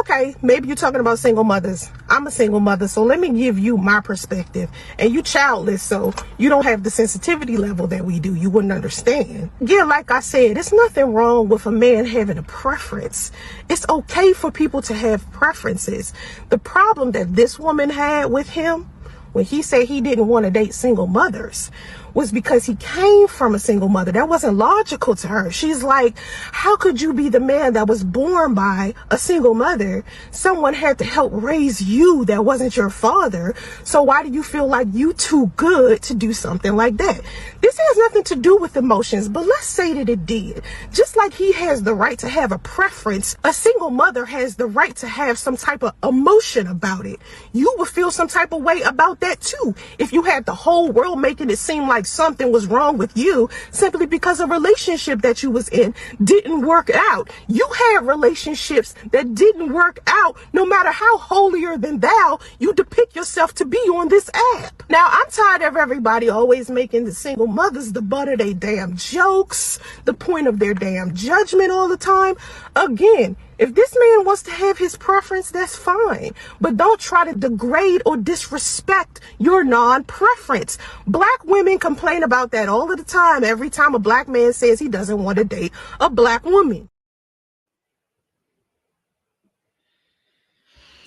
Okay, 0.00 0.36
maybe 0.42 0.66
you're 0.68 0.76
talking 0.76 1.00
about 1.00 1.18
single 1.18 1.42
mothers. 1.42 1.90
I'm 2.10 2.26
a 2.26 2.30
single 2.30 2.60
mother, 2.60 2.86
so 2.86 3.02
let 3.02 3.18
me 3.18 3.30
give 3.30 3.58
you 3.58 3.78
my 3.78 4.00
perspective. 4.00 4.70
And 4.98 5.12
you 5.12 5.22
childless, 5.22 5.82
so 5.82 6.12
you 6.36 6.50
don't 6.50 6.64
have 6.64 6.82
the 6.82 6.90
sensitivity 6.90 7.56
level 7.56 7.86
that 7.86 8.04
we 8.04 8.20
do. 8.20 8.34
You 8.34 8.50
wouldn't 8.50 8.72
understand. 8.72 9.50
Yeah, 9.60 9.84
like 9.84 10.10
I 10.10 10.20
said, 10.20 10.58
it's 10.58 10.72
nothing 10.74 11.14
wrong 11.14 11.48
with 11.48 11.64
a 11.64 11.72
man 11.72 12.04
having 12.04 12.36
a 12.36 12.42
preference. 12.42 13.32
It's 13.70 13.88
okay 13.88 14.34
for 14.34 14.50
people 14.50 14.82
to 14.82 14.94
have 14.94 15.28
preferences. 15.32 16.12
The 16.50 16.58
problem 16.58 17.12
that 17.12 17.34
this 17.34 17.58
woman 17.58 17.88
had 17.88 18.26
with 18.26 18.50
him 18.50 18.90
when 19.32 19.44
he 19.44 19.62
said 19.62 19.86
he 19.86 20.00
didn't 20.00 20.26
want 20.26 20.44
to 20.44 20.50
date 20.50 20.74
single 20.74 21.06
mothers 21.06 21.70
was 22.14 22.32
because 22.32 22.64
he 22.64 22.76
came 22.76 23.28
from 23.28 23.54
a 23.54 23.58
single 23.58 23.88
mother. 23.88 24.12
That 24.12 24.28
wasn't 24.28 24.56
logical 24.56 25.14
to 25.16 25.28
her. 25.28 25.50
She's 25.50 25.82
like, 25.82 26.16
how 26.52 26.76
could 26.76 27.00
you 27.00 27.12
be 27.12 27.28
the 27.28 27.40
man 27.40 27.74
that 27.74 27.88
was 27.88 28.04
born 28.04 28.54
by 28.54 28.94
a 29.10 29.18
single 29.18 29.54
mother? 29.54 30.04
Someone 30.30 30.74
had 30.74 30.98
to 30.98 31.04
help 31.04 31.32
raise 31.34 31.80
you 31.80 32.24
that 32.26 32.44
wasn't 32.44 32.76
your 32.76 32.90
father. 32.90 33.54
So 33.84 34.02
why 34.02 34.22
do 34.22 34.30
you 34.30 34.42
feel 34.42 34.66
like 34.66 34.88
you 34.92 35.12
too 35.12 35.52
good 35.56 36.02
to 36.02 36.14
do 36.14 36.32
something 36.32 36.74
like 36.74 36.96
that? 36.98 37.20
This 37.60 37.78
has 37.78 37.96
nothing 37.98 38.24
to 38.24 38.36
do 38.36 38.56
with 38.56 38.76
emotions, 38.76 39.28
but 39.28 39.46
let's 39.46 39.66
say 39.66 39.92
that 39.94 40.08
it 40.08 40.26
did. 40.26 40.62
Just 40.92 41.16
like 41.16 41.34
he 41.34 41.52
has 41.52 41.82
the 41.82 41.94
right 41.94 42.18
to 42.18 42.28
have 42.28 42.52
a 42.52 42.58
preference, 42.58 43.36
a 43.44 43.52
single 43.52 43.90
mother 43.90 44.24
has 44.24 44.56
the 44.56 44.66
right 44.66 44.94
to 44.96 45.08
have 45.08 45.38
some 45.38 45.56
type 45.56 45.82
of 45.82 45.94
emotion 46.02 46.66
about 46.66 47.06
it. 47.06 47.20
You 47.52 47.74
would 47.78 47.88
feel 47.88 48.10
some 48.10 48.28
type 48.28 48.52
of 48.52 48.62
way 48.62 48.82
about 48.82 49.20
that 49.20 49.40
too. 49.40 49.74
If 49.98 50.12
you 50.12 50.22
had 50.22 50.46
the 50.46 50.54
whole 50.54 50.90
world 50.90 51.20
making 51.20 51.50
it 51.50 51.58
seem 51.58 51.86
like 51.86 51.99
something 52.06 52.50
was 52.52 52.66
wrong 52.66 52.98
with 52.98 53.16
you 53.16 53.48
simply 53.70 54.06
because 54.06 54.40
a 54.40 54.46
relationship 54.46 55.22
that 55.22 55.42
you 55.42 55.50
was 55.50 55.68
in 55.68 55.94
didn't 56.22 56.62
work 56.62 56.90
out. 56.94 57.30
You 57.48 57.66
had 57.66 58.06
relationships 58.06 58.94
that 59.10 59.34
didn't 59.34 59.72
work 59.72 60.00
out 60.06 60.36
no 60.52 60.64
matter 60.66 60.90
how 60.90 61.18
holier 61.18 61.76
than 61.76 62.00
thou 62.00 62.38
you 62.58 62.72
depict 62.74 63.16
yourself 63.16 63.54
to 63.54 63.64
be 63.64 63.78
on 63.78 64.08
this 64.08 64.30
app. 64.56 64.82
Now 64.88 65.08
I'm 65.10 65.30
tired 65.30 65.62
of 65.62 65.76
everybody 65.76 66.28
always 66.28 66.70
making 66.70 67.04
the 67.04 67.12
single 67.12 67.46
mothers 67.46 67.92
the 67.92 68.02
butt 68.02 68.28
of 68.28 68.38
their 68.38 68.54
damn 68.54 68.96
jokes, 68.96 69.78
the 70.04 70.14
point 70.14 70.46
of 70.46 70.58
their 70.58 70.74
damn 70.74 71.14
judgment 71.14 71.70
all 71.70 71.88
the 71.88 71.96
time. 71.96 72.36
Again, 72.76 73.36
if 73.60 73.74
this 73.74 73.94
man 73.94 74.24
wants 74.24 74.42
to 74.44 74.50
have 74.50 74.78
his 74.78 74.96
preference, 74.96 75.50
that's 75.50 75.76
fine. 75.76 76.32
But 76.62 76.78
don't 76.78 76.98
try 76.98 77.30
to 77.30 77.38
degrade 77.38 78.02
or 78.06 78.16
disrespect 78.16 79.20
your 79.38 79.64
non 79.64 80.04
preference. 80.04 80.78
Black 81.06 81.44
women 81.44 81.78
complain 81.78 82.22
about 82.22 82.52
that 82.52 82.70
all 82.70 82.90
of 82.90 82.98
the 82.98 83.04
time 83.04 83.44
every 83.44 83.68
time 83.70 83.94
a 83.94 83.98
black 83.98 84.28
man 84.28 84.54
says 84.54 84.80
he 84.80 84.88
doesn't 84.88 85.22
want 85.22 85.38
to 85.38 85.44
date 85.44 85.72
a 86.00 86.10
black 86.10 86.44
woman. 86.44 86.89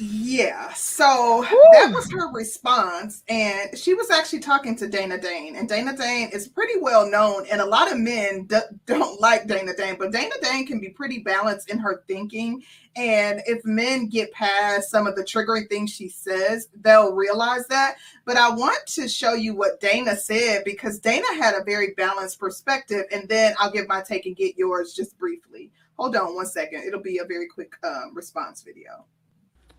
Yeah, 0.05 0.73
so 0.73 1.45
that 1.71 1.91
was 1.93 2.11
her 2.11 2.29
response. 2.33 3.23
And 3.29 3.77
she 3.77 3.93
was 3.93 4.09
actually 4.09 4.39
talking 4.39 4.75
to 4.77 4.87
Dana 4.87 5.17
Dane. 5.17 5.55
And 5.55 5.69
Dana 5.69 5.95
Dane 5.95 6.29
is 6.33 6.47
pretty 6.47 6.77
well 6.81 7.09
known. 7.09 7.45
And 7.49 7.61
a 7.61 7.65
lot 7.65 7.89
of 7.89 7.97
men 7.97 8.45
d- 8.45 8.57
don't 8.85 9.21
like 9.21 9.47
Dana 9.47 9.73
Dane, 9.73 9.95
but 9.97 10.11
Dana 10.11 10.35
Dane 10.41 10.67
can 10.67 10.81
be 10.81 10.89
pretty 10.89 11.19
balanced 11.19 11.69
in 11.69 11.79
her 11.79 12.03
thinking. 12.07 12.63
And 12.97 13.41
if 13.45 13.63
men 13.63 14.07
get 14.07 14.33
past 14.33 14.91
some 14.91 15.07
of 15.07 15.15
the 15.15 15.23
triggering 15.23 15.69
things 15.69 15.91
she 15.91 16.09
says, 16.09 16.67
they'll 16.81 17.13
realize 17.13 17.65
that. 17.67 17.95
But 18.25 18.35
I 18.35 18.49
want 18.49 18.85
to 18.87 19.07
show 19.07 19.33
you 19.35 19.55
what 19.55 19.79
Dana 19.79 20.17
said 20.17 20.63
because 20.65 20.99
Dana 20.99 21.27
had 21.35 21.55
a 21.55 21.63
very 21.63 21.93
balanced 21.95 22.39
perspective. 22.39 23.05
And 23.11 23.29
then 23.29 23.55
I'll 23.57 23.71
give 23.71 23.87
my 23.87 24.01
take 24.01 24.25
and 24.25 24.35
get 24.35 24.57
yours 24.57 24.93
just 24.93 25.17
briefly. 25.17 25.71
Hold 25.97 26.15
on 26.17 26.35
one 26.35 26.45
second. 26.45 26.83
It'll 26.83 27.01
be 27.01 27.19
a 27.19 27.25
very 27.25 27.47
quick 27.47 27.73
um, 27.85 28.13
response 28.13 28.63
video. 28.63 29.05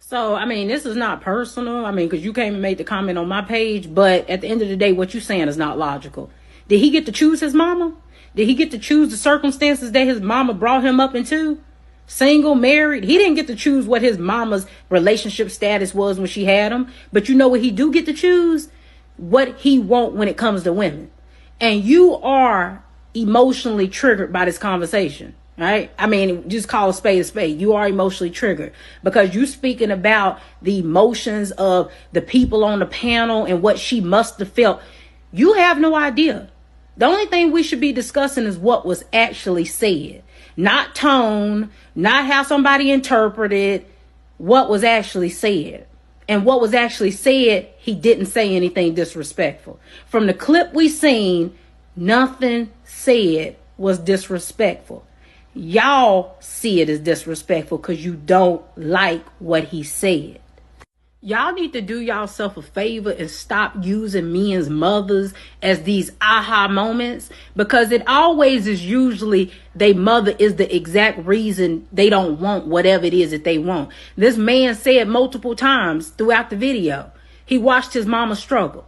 So, 0.06 0.34
I 0.34 0.44
mean, 0.44 0.68
this 0.68 0.84
is 0.84 0.96
not 0.96 1.22
personal. 1.22 1.86
I 1.86 1.90
mean, 1.90 2.10
because 2.10 2.22
you 2.22 2.34
came 2.34 2.52
and 2.52 2.60
made 2.60 2.76
the 2.76 2.84
comment 2.84 3.16
on 3.16 3.26
my 3.26 3.40
page, 3.40 3.92
but 3.92 4.28
at 4.28 4.42
the 4.42 4.48
end 4.48 4.60
of 4.60 4.68
the 4.68 4.76
day, 4.76 4.92
what 4.92 5.14
you're 5.14 5.22
saying 5.22 5.48
is 5.48 5.56
not 5.56 5.78
logical. 5.78 6.28
Did 6.68 6.80
he 6.80 6.90
get 6.90 7.06
to 7.06 7.12
choose 7.12 7.40
his 7.40 7.54
mama? 7.54 7.94
Did 8.36 8.46
he 8.46 8.54
get 8.54 8.70
to 8.72 8.78
choose 8.78 9.10
the 9.10 9.16
circumstances 9.16 9.92
that 9.92 10.06
his 10.06 10.20
mama 10.20 10.52
brought 10.52 10.84
him 10.84 11.00
up 11.00 11.14
into? 11.14 11.58
Single, 12.06 12.54
married. 12.54 13.04
He 13.04 13.16
didn't 13.16 13.36
get 13.36 13.46
to 13.46 13.56
choose 13.56 13.86
what 13.86 14.02
his 14.02 14.18
mama's 14.18 14.66
relationship 14.90 15.50
status 15.50 15.94
was 15.94 16.18
when 16.18 16.28
she 16.28 16.44
had 16.44 16.70
him. 16.70 16.88
But 17.10 17.30
you 17.30 17.34
know 17.34 17.48
what 17.48 17.62
he 17.62 17.70
do 17.70 17.90
get 17.90 18.04
to 18.04 18.12
choose? 18.12 18.68
What 19.16 19.56
he 19.56 19.78
want 19.78 20.12
when 20.12 20.28
it 20.28 20.36
comes 20.36 20.64
to 20.64 20.72
women. 20.74 21.10
And 21.62 21.82
you 21.82 22.16
are 22.16 22.84
emotionally 23.14 23.88
triggered 23.88 24.34
by 24.34 24.44
this 24.44 24.58
conversation 24.58 25.34
right? 25.56 25.90
I 25.98 26.06
mean, 26.06 26.48
just 26.48 26.68
call 26.68 26.90
a 26.90 26.94
spade 26.94 27.20
a 27.20 27.24
spade. 27.24 27.60
You 27.60 27.74
are 27.74 27.86
emotionally 27.86 28.30
triggered 28.30 28.72
because 29.02 29.34
you're 29.34 29.46
speaking 29.46 29.90
about 29.90 30.40
the 30.62 30.78
emotions 30.78 31.52
of 31.52 31.92
the 32.12 32.20
people 32.20 32.64
on 32.64 32.80
the 32.80 32.86
panel 32.86 33.44
and 33.44 33.62
what 33.62 33.78
she 33.78 34.00
must 34.00 34.38
have 34.38 34.52
felt. 34.52 34.82
You 35.32 35.54
have 35.54 35.78
no 35.78 35.94
idea. 35.94 36.50
The 36.96 37.06
only 37.06 37.26
thing 37.26 37.50
we 37.50 37.62
should 37.62 37.80
be 37.80 37.92
discussing 37.92 38.44
is 38.44 38.56
what 38.56 38.86
was 38.86 39.04
actually 39.12 39.64
said, 39.64 40.22
not 40.56 40.94
tone, 40.94 41.70
not 41.94 42.26
how 42.26 42.42
somebody 42.44 42.90
interpreted 42.90 43.86
what 44.38 44.68
was 44.68 44.84
actually 44.84 45.30
said. 45.30 45.86
And 46.28 46.44
what 46.44 46.60
was 46.60 46.72
actually 46.72 47.10
said, 47.10 47.68
he 47.76 47.94
didn't 47.94 48.26
say 48.26 48.54
anything 48.54 48.94
disrespectful. 48.94 49.78
From 50.06 50.26
the 50.26 50.34
clip 50.34 50.72
we 50.72 50.88
seen, 50.88 51.56
nothing 51.96 52.70
said 52.84 53.56
was 53.76 53.98
disrespectful 53.98 55.04
y'all 55.54 56.36
see 56.40 56.80
it 56.80 56.88
as 56.88 57.00
disrespectful 57.00 57.78
because 57.78 58.04
you 58.04 58.14
don't 58.14 58.62
like 58.76 59.26
what 59.38 59.64
he 59.64 59.82
said. 59.82 60.40
Y'all 61.20 61.54
need 61.54 61.72
to 61.72 61.80
do 61.80 62.00
yourself 62.00 62.58
a 62.58 62.62
favor 62.62 63.10
and 63.10 63.30
stop 63.30 63.72
using 63.80 64.30
men's 64.30 64.68
mothers 64.68 65.32
as 65.62 65.84
these 65.84 66.10
aha 66.20 66.68
moments 66.68 67.30
because 67.56 67.92
it 67.92 68.06
always 68.06 68.66
is 68.66 68.84
usually 68.84 69.50
they 69.74 69.94
mother 69.94 70.36
is 70.38 70.56
the 70.56 70.76
exact 70.76 71.24
reason 71.24 71.88
they 71.90 72.10
don't 72.10 72.38
want 72.40 72.66
whatever 72.66 73.06
it 73.06 73.14
is 73.14 73.30
that 73.30 73.44
they 73.44 73.56
want. 73.56 73.88
This 74.16 74.36
man 74.36 74.74
said 74.74 75.08
multiple 75.08 75.56
times 75.56 76.10
throughout 76.10 76.50
the 76.50 76.56
video, 76.56 77.10
he 77.46 77.56
watched 77.56 77.94
his 77.94 78.04
mama 78.04 78.36
struggle. 78.36 78.86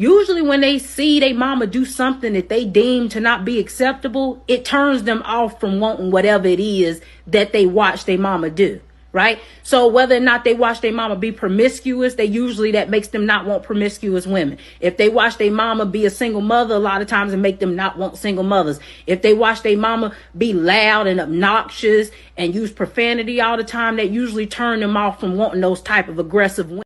Usually, 0.00 0.40
when 0.40 0.62
they 0.62 0.78
see 0.78 1.20
their 1.20 1.34
mama 1.34 1.66
do 1.66 1.84
something 1.84 2.32
that 2.32 2.48
they 2.48 2.64
deem 2.64 3.10
to 3.10 3.20
not 3.20 3.44
be 3.44 3.58
acceptable, 3.58 4.42
it 4.48 4.64
turns 4.64 5.02
them 5.02 5.22
off 5.26 5.60
from 5.60 5.78
wanting 5.78 6.10
whatever 6.10 6.48
it 6.48 6.58
is 6.58 7.02
that 7.26 7.52
they 7.52 7.66
watch 7.66 8.06
their 8.06 8.16
mama 8.16 8.48
do. 8.48 8.80
Right? 9.12 9.40
So 9.62 9.88
whether 9.88 10.16
or 10.16 10.20
not 10.20 10.42
they 10.42 10.54
watch 10.54 10.80
their 10.80 10.94
mama 10.94 11.16
be 11.16 11.32
promiscuous, 11.32 12.14
they 12.14 12.24
usually 12.24 12.72
that 12.72 12.88
makes 12.88 13.08
them 13.08 13.26
not 13.26 13.44
want 13.44 13.62
promiscuous 13.62 14.26
women. 14.26 14.56
If 14.80 14.96
they 14.96 15.10
watch 15.10 15.36
their 15.36 15.50
mama 15.50 15.84
be 15.84 16.06
a 16.06 16.10
single 16.10 16.40
mother, 16.40 16.76
a 16.76 16.78
lot 16.78 17.02
of 17.02 17.06
times 17.06 17.34
it 17.34 17.36
make 17.36 17.58
them 17.58 17.76
not 17.76 17.98
want 17.98 18.16
single 18.16 18.44
mothers. 18.44 18.80
If 19.06 19.20
they 19.20 19.34
watch 19.34 19.60
their 19.60 19.76
mama 19.76 20.14
be 20.34 20.54
loud 20.54 21.08
and 21.08 21.20
obnoxious 21.20 22.10
and 22.38 22.54
use 22.54 22.72
profanity 22.72 23.42
all 23.42 23.58
the 23.58 23.64
time, 23.64 23.96
that 23.96 24.08
usually 24.08 24.46
turn 24.46 24.80
them 24.80 24.96
off 24.96 25.20
from 25.20 25.36
wanting 25.36 25.60
those 25.60 25.82
type 25.82 26.08
of 26.08 26.18
aggressive 26.18 26.70
women. 26.70 26.84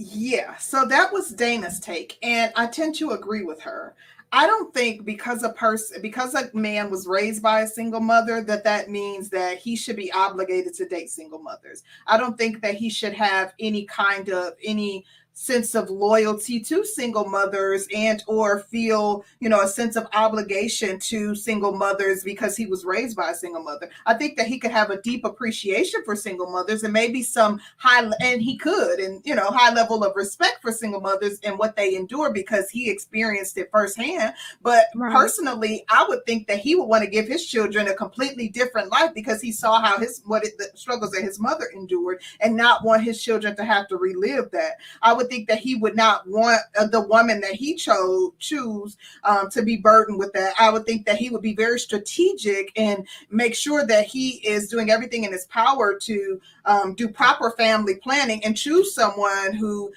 Yeah, 0.00 0.56
so 0.58 0.84
that 0.86 1.12
was 1.12 1.30
Dana's 1.30 1.80
take, 1.80 2.18
and 2.22 2.52
I 2.54 2.66
tend 2.66 2.94
to 2.96 3.10
agree 3.10 3.42
with 3.42 3.60
her. 3.62 3.96
I 4.30 4.46
don't 4.46 4.72
think 4.72 5.04
because 5.04 5.42
a 5.42 5.48
person 5.48 6.00
because 6.02 6.34
a 6.34 6.50
man 6.54 6.88
was 6.90 7.06
raised 7.08 7.42
by 7.42 7.62
a 7.62 7.66
single 7.66 8.00
mother 8.00 8.42
that 8.42 8.62
that 8.62 8.90
means 8.90 9.28
that 9.30 9.58
he 9.58 9.74
should 9.74 9.96
be 9.96 10.12
obligated 10.12 10.74
to 10.74 10.86
date 10.86 11.10
single 11.10 11.40
mothers. 11.40 11.82
I 12.06 12.16
don't 12.16 12.38
think 12.38 12.62
that 12.62 12.74
he 12.74 12.90
should 12.90 13.14
have 13.14 13.54
any 13.58 13.86
kind 13.86 14.28
of 14.28 14.52
any 14.62 15.04
sense 15.38 15.76
of 15.76 15.88
loyalty 15.88 16.58
to 16.58 16.84
single 16.84 17.24
mothers 17.24 17.86
and 17.94 18.24
or 18.26 18.58
feel 18.60 19.24
you 19.38 19.48
know 19.48 19.60
a 19.62 19.68
sense 19.68 19.94
of 19.94 20.06
obligation 20.12 20.98
to 20.98 21.34
single 21.36 21.72
mothers 21.72 22.24
because 22.24 22.56
he 22.56 22.66
was 22.66 22.84
raised 22.84 23.16
by 23.16 23.30
a 23.30 23.34
single 23.34 23.62
mother. 23.62 23.88
I 24.04 24.14
think 24.14 24.36
that 24.36 24.48
he 24.48 24.58
could 24.58 24.72
have 24.72 24.90
a 24.90 25.00
deep 25.00 25.24
appreciation 25.24 26.02
for 26.04 26.16
single 26.16 26.50
mothers 26.50 26.82
and 26.82 26.92
maybe 26.92 27.22
some 27.22 27.60
high 27.76 28.10
and 28.20 28.42
he 28.42 28.58
could 28.58 28.98
and 28.98 29.22
you 29.24 29.34
know 29.34 29.46
high 29.50 29.72
level 29.72 30.02
of 30.04 30.16
respect 30.16 30.60
for 30.60 30.72
single 30.72 31.00
mothers 31.00 31.38
and 31.44 31.56
what 31.56 31.76
they 31.76 31.94
endure 31.94 32.32
because 32.32 32.68
he 32.68 32.90
experienced 32.90 33.56
it 33.58 33.70
firsthand. 33.70 34.34
But 34.62 34.86
Right. 34.94 35.12
personally 35.12 35.84
i 35.90 36.04
would 36.08 36.24
think 36.26 36.46
that 36.48 36.58
he 36.58 36.74
would 36.74 36.86
want 36.86 37.04
to 37.04 37.10
give 37.10 37.26
his 37.28 37.46
children 37.46 37.88
a 37.88 37.94
completely 37.94 38.48
different 38.48 38.90
life 38.90 39.12
because 39.14 39.40
he 39.40 39.52
saw 39.52 39.80
how 39.80 39.98
his 39.98 40.22
what 40.24 40.44
it, 40.44 40.56
the 40.58 40.70
struggles 40.74 41.12
that 41.12 41.22
his 41.22 41.38
mother 41.38 41.66
endured 41.74 42.20
and 42.40 42.56
not 42.56 42.84
want 42.84 43.02
his 43.02 43.22
children 43.22 43.54
to 43.56 43.64
have 43.64 43.86
to 43.88 43.96
relive 43.96 44.50
that. 44.50 44.72
I 45.02 45.12
would 45.12 45.27
think 45.28 45.48
that 45.48 45.58
he 45.58 45.74
would 45.74 45.96
not 45.96 46.26
want 46.26 46.60
uh, 46.78 46.86
the 46.86 47.00
woman 47.00 47.40
that 47.40 47.54
he 47.54 47.74
chose 47.74 48.32
choose 48.38 48.96
um, 49.24 49.50
to 49.50 49.62
be 49.62 49.76
burdened 49.76 50.18
with 50.18 50.32
that. 50.32 50.54
I 50.58 50.70
would 50.70 50.86
think 50.86 51.06
that 51.06 51.16
he 51.16 51.30
would 51.30 51.42
be 51.42 51.54
very 51.54 51.78
strategic 51.78 52.72
and 52.76 53.06
make 53.30 53.54
sure 53.54 53.86
that 53.86 54.06
he 54.06 54.46
is 54.46 54.68
doing 54.68 54.90
everything 54.90 55.24
in 55.24 55.32
his 55.32 55.46
power 55.46 55.98
to 56.00 56.40
um, 56.64 56.94
do 56.94 57.08
proper 57.08 57.52
family 57.52 57.96
planning 57.96 58.44
and 58.44 58.56
choose 58.56 58.94
someone 58.94 59.54
who 59.54 59.92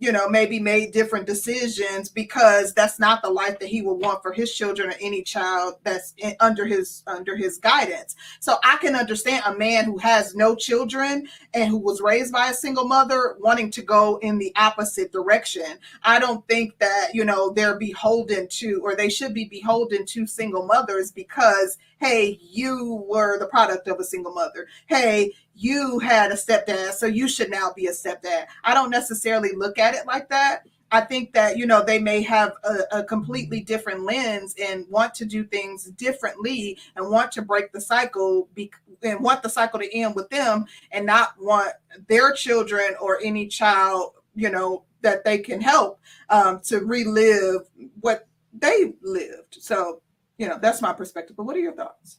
you 0.00 0.10
know 0.10 0.28
maybe 0.28 0.58
made 0.58 0.92
different 0.92 1.26
decisions 1.26 2.08
because 2.08 2.72
that's 2.72 2.98
not 2.98 3.22
the 3.22 3.30
life 3.30 3.58
that 3.60 3.68
he 3.68 3.82
would 3.82 3.94
want 3.94 4.22
for 4.22 4.32
his 4.32 4.52
children 4.52 4.90
or 4.90 4.94
any 5.00 5.22
child 5.22 5.74
that's 5.84 6.14
in, 6.16 6.34
under 6.40 6.66
his 6.66 7.04
under 7.06 7.36
his 7.36 7.58
guidance. 7.58 8.16
So 8.40 8.56
i 8.64 8.76
can 8.78 8.96
understand 8.96 9.42
a 9.46 9.56
man 9.56 9.84
who 9.84 9.98
has 9.98 10.34
no 10.34 10.56
children 10.56 11.28
and 11.54 11.68
who 11.68 11.78
was 11.78 12.00
raised 12.00 12.32
by 12.32 12.48
a 12.48 12.54
single 12.54 12.86
mother 12.86 13.36
wanting 13.38 13.70
to 13.72 13.82
go 13.82 14.16
in 14.18 14.38
the 14.38 14.52
opposite 14.56 15.12
direction. 15.12 15.78
I 16.02 16.18
don't 16.18 16.46
think 16.48 16.78
that 16.78 17.10
you 17.14 17.24
know 17.24 17.50
they're 17.50 17.78
beholden 17.78 18.48
to 18.48 18.80
or 18.82 18.96
they 18.96 19.10
should 19.10 19.34
be 19.34 19.44
beholden 19.44 20.06
to 20.06 20.26
single 20.26 20.64
mothers 20.66 21.12
because 21.12 21.76
hey 22.00 22.38
you 22.40 23.04
were 23.08 23.38
the 23.38 23.46
product 23.46 23.88
of 23.88 23.98
a 24.00 24.04
single 24.04 24.32
mother 24.32 24.66
hey 24.86 25.32
you 25.60 25.98
had 25.98 26.32
a 26.32 26.36
stepdad, 26.36 26.92
so 26.92 27.04
you 27.04 27.28
should 27.28 27.50
now 27.50 27.70
be 27.76 27.86
a 27.86 27.92
stepdad. 27.92 28.46
I 28.64 28.72
don't 28.72 28.88
necessarily 28.88 29.50
look 29.54 29.78
at 29.78 29.94
it 29.94 30.06
like 30.06 30.30
that. 30.30 30.66
I 30.90 31.02
think 31.02 31.34
that 31.34 31.58
you 31.58 31.66
know 31.66 31.84
they 31.84 31.98
may 31.98 32.22
have 32.22 32.54
a, 32.64 32.98
a, 33.00 33.04
completely 33.04 33.60
different 33.60 34.04
lens 34.04 34.54
and 34.60 34.86
want 34.88 35.14
to 35.16 35.26
do 35.26 35.44
things 35.44 35.84
differently 35.84 36.78
and 36.96 37.10
want 37.10 37.30
to 37.32 37.42
break 37.42 37.72
the 37.72 37.80
cycle 37.80 38.48
be, 38.54 38.72
and 39.02 39.20
want 39.20 39.42
the 39.42 39.50
cycle 39.50 39.78
to 39.78 39.96
end 39.96 40.16
with 40.16 40.30
them 40.30 40.64
and 40.90 41.06
not 41.06 41.34
want 41.38 41.72
their 42.08 42.32
children 42.32 42.96
or 43.00 43.20
any 43.22 43.46
child 43.46 44.14
you 44.34 44.50
know 44.50 44.82
that 45.02 45.24
they 45.24 45.38
can 45.38 45.60
help 45.60 46.00
um, 46.30 46.60
to 46.60 46.78
relive 46.78 47.68
what 48.00 48.26
they 48.52 48.94
lived. 49.02 49.56
So 49.60 50.00
you 50.40 50.48
know 50.48 50.58
that's 50.60 50.80
my 50.82 50.92
perspective. 50.94 51.36
But 51.36 51.44
what 51.44 51.54
are 51.54 51.60
your 51.60 51.74
thoughts? 51.74 52.18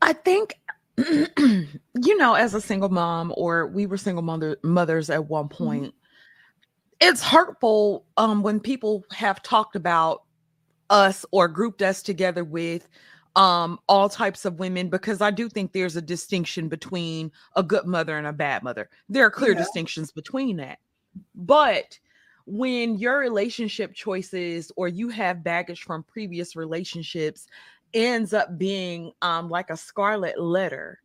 I 0.00 0.12
think 0.12 0.54
you 0.96 2.16
know, 2.16 2.34
as 2.34 2.54
a 2.54 2.60
single 2.60 2.88
mom, 2.88 3.34
or 3.36 3.66
we 3.66 3.86
were 3.86 3.96
single 3.96 4.22
mother 4.22 4.56
mothers 4.62 5.10
at 5.10 5.26
one 5.28 5.48
Mm-hmm. 5.60 5.84
point, 5.84 5.94
it's 7.00 7.22
hurtful 7.22 8.06
um 8.16 8.42
when 8.42 8.60
people 8.60 9.04
have 9.12 9.42
talked 9.42 9.74
about 9.76 10.22
us 10.90 11.26
or 11.32 11.48
grouped 11.48 11.82
us 11.82 12.02
together 12.02 12.44
with 12.44 12.88
um 13.36 13.80
all 13.88 14.08
types 14.08 14.44
of 14.44 14.60
women 14.60 14.88
because 14.88 15.20
I 15.20 15.32
do 15.32 15.48
think 15.48 15.72
there's 15.72 15.96
a 15.96 16.02
distinction 16.02 16.68
between 16.68 17.32
a 17.56 17.64
good 17.64 17.86
mother 17.86 18.16
and 18.16 18.28
a 18.28 18.32
bad 18.32 18.62
mother. 18.62 18.88
There 19.08 19.26
are 19.26 19.30
clear 19.30 19.54
Yeah. 19.54 19.58
distinctions 19.58 20.12
between 20.12 20.58
that. 20.58 20.78
But 21.34 21.98
when 22.46 22.96
your 22.96 23.18
relationship 23.18 23.94
choices 23.94 24.70
or 24.76 24.88
you 24.88 25.08
have 25.08 25.44
baggage 25.44 25.82
from 25.82 26.02
previous 26.02 26.56
relationships 26.56 27.46
ends 27.92 28.32
up 28.32 28.58
being 28.58 29.12
um 29.22 29.48
like 29.48 29.70
a 29.70 29.76
scarlet 29.76 30.38
letter 30.38 31.00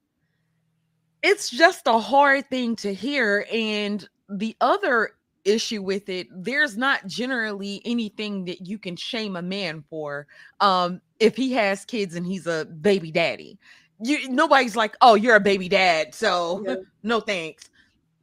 it's 1.22 1.50
just 1.50 1.88
a 1.88 2.00
hard 2.00 2.50
thing 2.50 2.76
to 2.76 2.94
hear 2.94 3.46
and 3.52 4.10
the 4.30 4.56
other 4.60 5.12
issue 5.46 5.82
with 5.82 6.10
it 6.10 6.28
there's 6.32 6.78
not 6.78 7.06
generally 7.08 7.82
anything 7.86 8.44
that 8.46 8.68
you 8.68 8.78
can 8.78 8.96
shame 8.96 9.36
a 9.36 9.42
man 9.42 9.84
for 9.90 10.28
um 10.60 11.00
if 11.20 11.36
he 11.36 11.54
has 11.54 11.86
kids 11.86 12.16
and 12.16 12.26
he's 12.26 12.48
a 12.48 12.66
baby 12.66 13.12
daddy 13.12 13.58
you 14.02 14.30
nobody's 14.30 14.76
like, 14.76 14.96
oh, 15.02 15.16
you're 15.16 15.36
a 15.36 15.42
baby 15.42 15.70
dad, 15.70 16.16
so 16.16 16.64
Yeah. 16.66 16.76
no 17.04 17.20
thanks. 17.20 17.70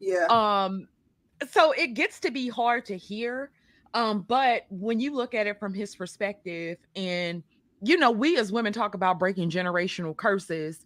Yeah. 0.00 0.26
Um, 0.28 0.88
so 1.50 1.72
it 1.72 1.94
gets 1.94 2.20
to 2.20 2.30
be 2.30 2.48
hard 2.48 2.84
to 2.86 2.96
hear. 2.96 3.50
Um, 3.94 4.24
but 4.28 4.66
when 4.68 5.00
you 5.00 5.14
look 5.14 5.34
at 5.34 5.46
it 5.46 5.58
from 5.58 5.72
his 5.72 5.94
perspective, 5.94 6.78
and 6.94 7.42
you 7.82 7.96
know, 7.96 8.10
we 8.10 8.36
as 8.36 8.52
women 8.52 8.72
talk 8.72 8.94
about 8.94 9.18
breaking 9.18 9.50
generational 9.50 10.16
curses. 10.16 10.84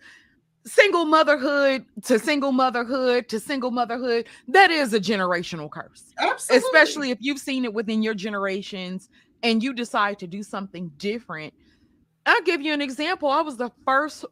Single 0.66 1.06
motherhood 1.06 1.86
to 2.04 2.18
single 2.18 2.52
motherhood 2.52 3.28
to 3.30 3.40
single 3.40 3.70
motherhood, 3.70 4.26
that 4.48 4.70
is 4.70 4.92
a 4.92 5.00
generational 5.00 5.70
curse. 5.70 6.12
Absolutely. 6.18 6.66
especially 6.66 7.10
if 7.10 7.18
you've 7.20 7.38
seen 7.38 7.64
it 7.64 7.72
within 7.72 8.02
your 8.02 8.12
generations 8.14 9.08
and 9.42 9.62
you 9.62 9.72
decide 9.72 10.18
to 10.18 10.26
do 10.26 10.42
something 10.42 10.90
different. 10.98 11.54
I'll 12.26 12.42
give 12.42 12.60
you 12.60 12.74
an 12.74 12.82
example. 12.82 13.30
I 13.30 13.40
was 13.40 13.56
the 13.56 13.70
first 13.86 14.26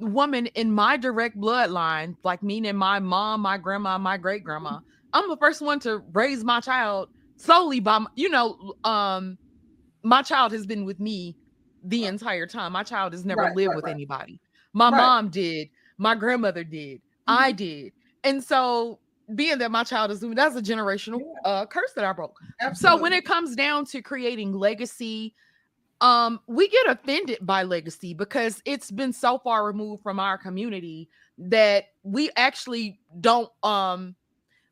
woman 0.00 0.46
in 0.46 0.72
my 0.72 0.96
direct 0.96 1.38
bloodline, 1.38 2.16
like 2.24 2.42
meaning 2.42 2.76
my 2.76 2.98
mom, 2.98 3.42
my 3.42 3.56
grandma, 3.56 3.98
my 3.98 4.16
great 4.16 4.42
grandma. 4.42 4.80
I'm 5.12 5.28
the 5.28 5.36
first 5.36 5.60
one 5.60 5.80
to 5.80 5.98
raise 6.12 6.44
my 6.44 6.60
child 6.60 7.08
solely 7.36 7.80
by, 7.80 8.04
you 8.16 8.28
know, 8.28 8.74
um, 8.84 9.38
my 10.02 10.22
child 10.22 10.52
has 10.52 10.66
been 10.66 10.84
with 10.84 11.00
me 11.00 11.36
the 11.82 12.04
entire 12.06 12.46
time. 12.46 12.72
My 12.72 12.82
child 12.82 13.12
has 13.12 13.24
never 13.24 13.42
Right, 13.42 13.54
lived 13.54 13.68
right, 13.68 13.76
with 13.76 13.84
right. 13.84 13.94
anybody. 13.94 14.40
My 14.72 14.90
mom 14.90 15.28
did, 15.30 15.68
my 15.98 16.14
grandmother 16.14 16.64
did, 16.64 17.02
I 17.26 17.52
Mhm. 17.52 17.56
did. 17.56 17.92
And 18.24 18.42
so 18.42 19.00
being 19.34 19.58
that 19.58 19.70
my 19.70 19.84
child 19.84 20.10
is 20.10 20.20
that's 20.20 20.56
a 20.56 20.62
generational 20.62 21.20
Yeah. 21.20 21.50
uh 21.50 21.66
curse 21.66 21.92
that 21.96 22.04
I 22.04 22.12
broke. 22.12 22.36
So 22.74 22.96
when 23.00 23.12
it 23.12 23.24
comes 23.24 23.54
down 23.56 23.84
to 23.86 24.02
creating 24.02 24.52
legacy, 24.52 25.34
um, 26.00 26.40
we 26.46 26.68
get 26.68 26.86
offended 26.88 27.38
by 27.42 27.62
legacy 27.62 28.14
because 28.14 28.62
it's 28.64 28.90
been 28.90 29.12
so 29.12 29.38
far 29.38 29.64
removed 29.66 30.02
from 30.02 30.18
our 30.18 30.38
community 30.38 31.08
that 31.38 31.86
we 32.02 32.30
actually 32.36 33.00
don't 33.20 33.50
um 33.62 34.16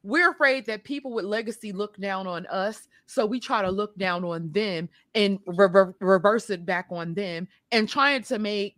we're 0.08 0.30
afraid 0.30 0.64
that 0.64 0.84
people 0.84 1.12
with 1.12 1.26
legacy 1.26 1.70
look 1.70 1.96
down 1.98 2.26
on 2.26 2.46
us 2.46 2.88
so 3.06 3.26
we 3.26 3.38
try 3.38 3.60
to 3.60 3.70
look 3.70 3.94
down 3.98 4.24
on 4.24 4.50
them 4.52 4.88
and 5.14 5.38
rever- 5.46 5.94
reverse 6.00 6.48
it 6.48 6.64
back 6.64 6.86
on 6.90 7.12
them 7.12 7.46
and 7.72 7.88
trying 7.88 8.22
to 8.22 8.38
make 8.38 8.76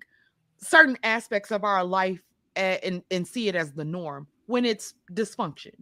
certain 0.58 0.99
aspects 1.04 1.52
of 1.52 1.62
our 1.62 1.84
life 1.84 2.20
and 2.56 3.02
and 3.12 3.26
see 3.26 3.46
it 3.49 3.54
as 3.54 3.72
the 3.72 3.84
norm 3.84 4.26
when 4.46 4.64
it's 4.64 4.94
dysfunction. 5.12 5.72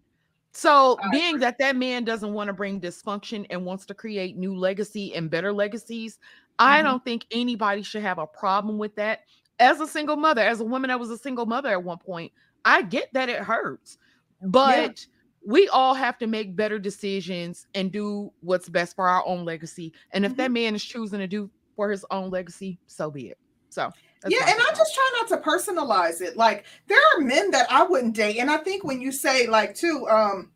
So 0.52 0.99
I 1.02 1.11
being 1.11 1.38
that 1.38 1.59
that 1.59 1.76
man 1.76 2.05
doesn't 2.05 2.35
want 2.35 2.49
to 2.49 2.52
bring 2.52 2.78
dysfunction 2.81 3.47
and 3.49 3.64
wants 3.64 3.87
to 3.87 3.95
create 3.95 4.37
new 4.37 4.55
legacy 4.55 5.14
and 5.14 5.31
better 5.31 5.52
legacies 5.52 6.19
i 6.59 6.81
Mhm. 6.81 6.85
don't 6.85 7.05
think 7.05 7.25
anybody 7.31 7.83
should 7.83 8.02
have 8.02 8.19
a 8.19 8.26
problem 8.26 8.76
with 8.76 8.95
that. 8.97 9.21
As 9.61 9.81
a 9.81 9.87
single 9.87 10.17
mother 10.17 10.43
as 10.43 10.61
a 10.61 10.64
woman 10.64 10.88
that 10.88 11.00
was 11.00 11.11
a 11.11 11.19
single 11.19 11.47
mother 11.47 11.71
at 11.71 11.83
one 11.83 11.99
point 11.99 12.33
i 12.64 12.83
get 12.83 13.09
that 13.14 13.28
it 13.28 13.40
hurts 13.40 13.97
but 14.43 15.05
we 15.47 15.68
all 15.68 15.95
have 15.95 16.18
to 16.18 16.26
make 16.26 16.57
better 16.57 16.78
decisions 16.78 17.66
and 17.75 17.92
do 17.92 18.33
what's 18.40 18.68
best 18.68 18.97
for 18.97 19.09
our 19.09 19.25
own 19.26 19.45
legacy 19.45 19.92
and 20.12 20.25
if 20.25 20.37
that 20.37 20.50
man 20.50 20.75
is 20.75 20.85
choosing 20.85 21.18
to 21.18 21.26
do 21.26 21.50
for 21.76 21.90
his 21.90 22.04
own 22.11 22.30
legacy 22.30 22.78
so 22.87 23.11
be 23.11 23.28
it 23.28 23.38
so 23.71 23.90
yeah, 24.26 24.38
and 24.40 24.49
I 24.49 24.52
take 24.52 24.61
on 24.61 24.73
it. 24.73 24.76
just 24.76 24.95
try 24.95 25.12
not 25.21 25.28
to 25.28 25.49
personalize 25.49 26.21
it. 26.21 26.37
Like 26.37 26.64
there 26.88 26.99
are 27.14 27.21
men 27.21 27.50
that 27.52 27.71
I 27.71 27.85
wouldn't 27.85 28.16
date, 28.16 28.38
and 28.38 28.50
I 28.50 28.59
think 28.59 28.85
when 28.85 29.00
you 29.00 29.12
say 29.12 29.47
like 29.47 29.75
too, 29.75 30.07
um, 30.09 30.50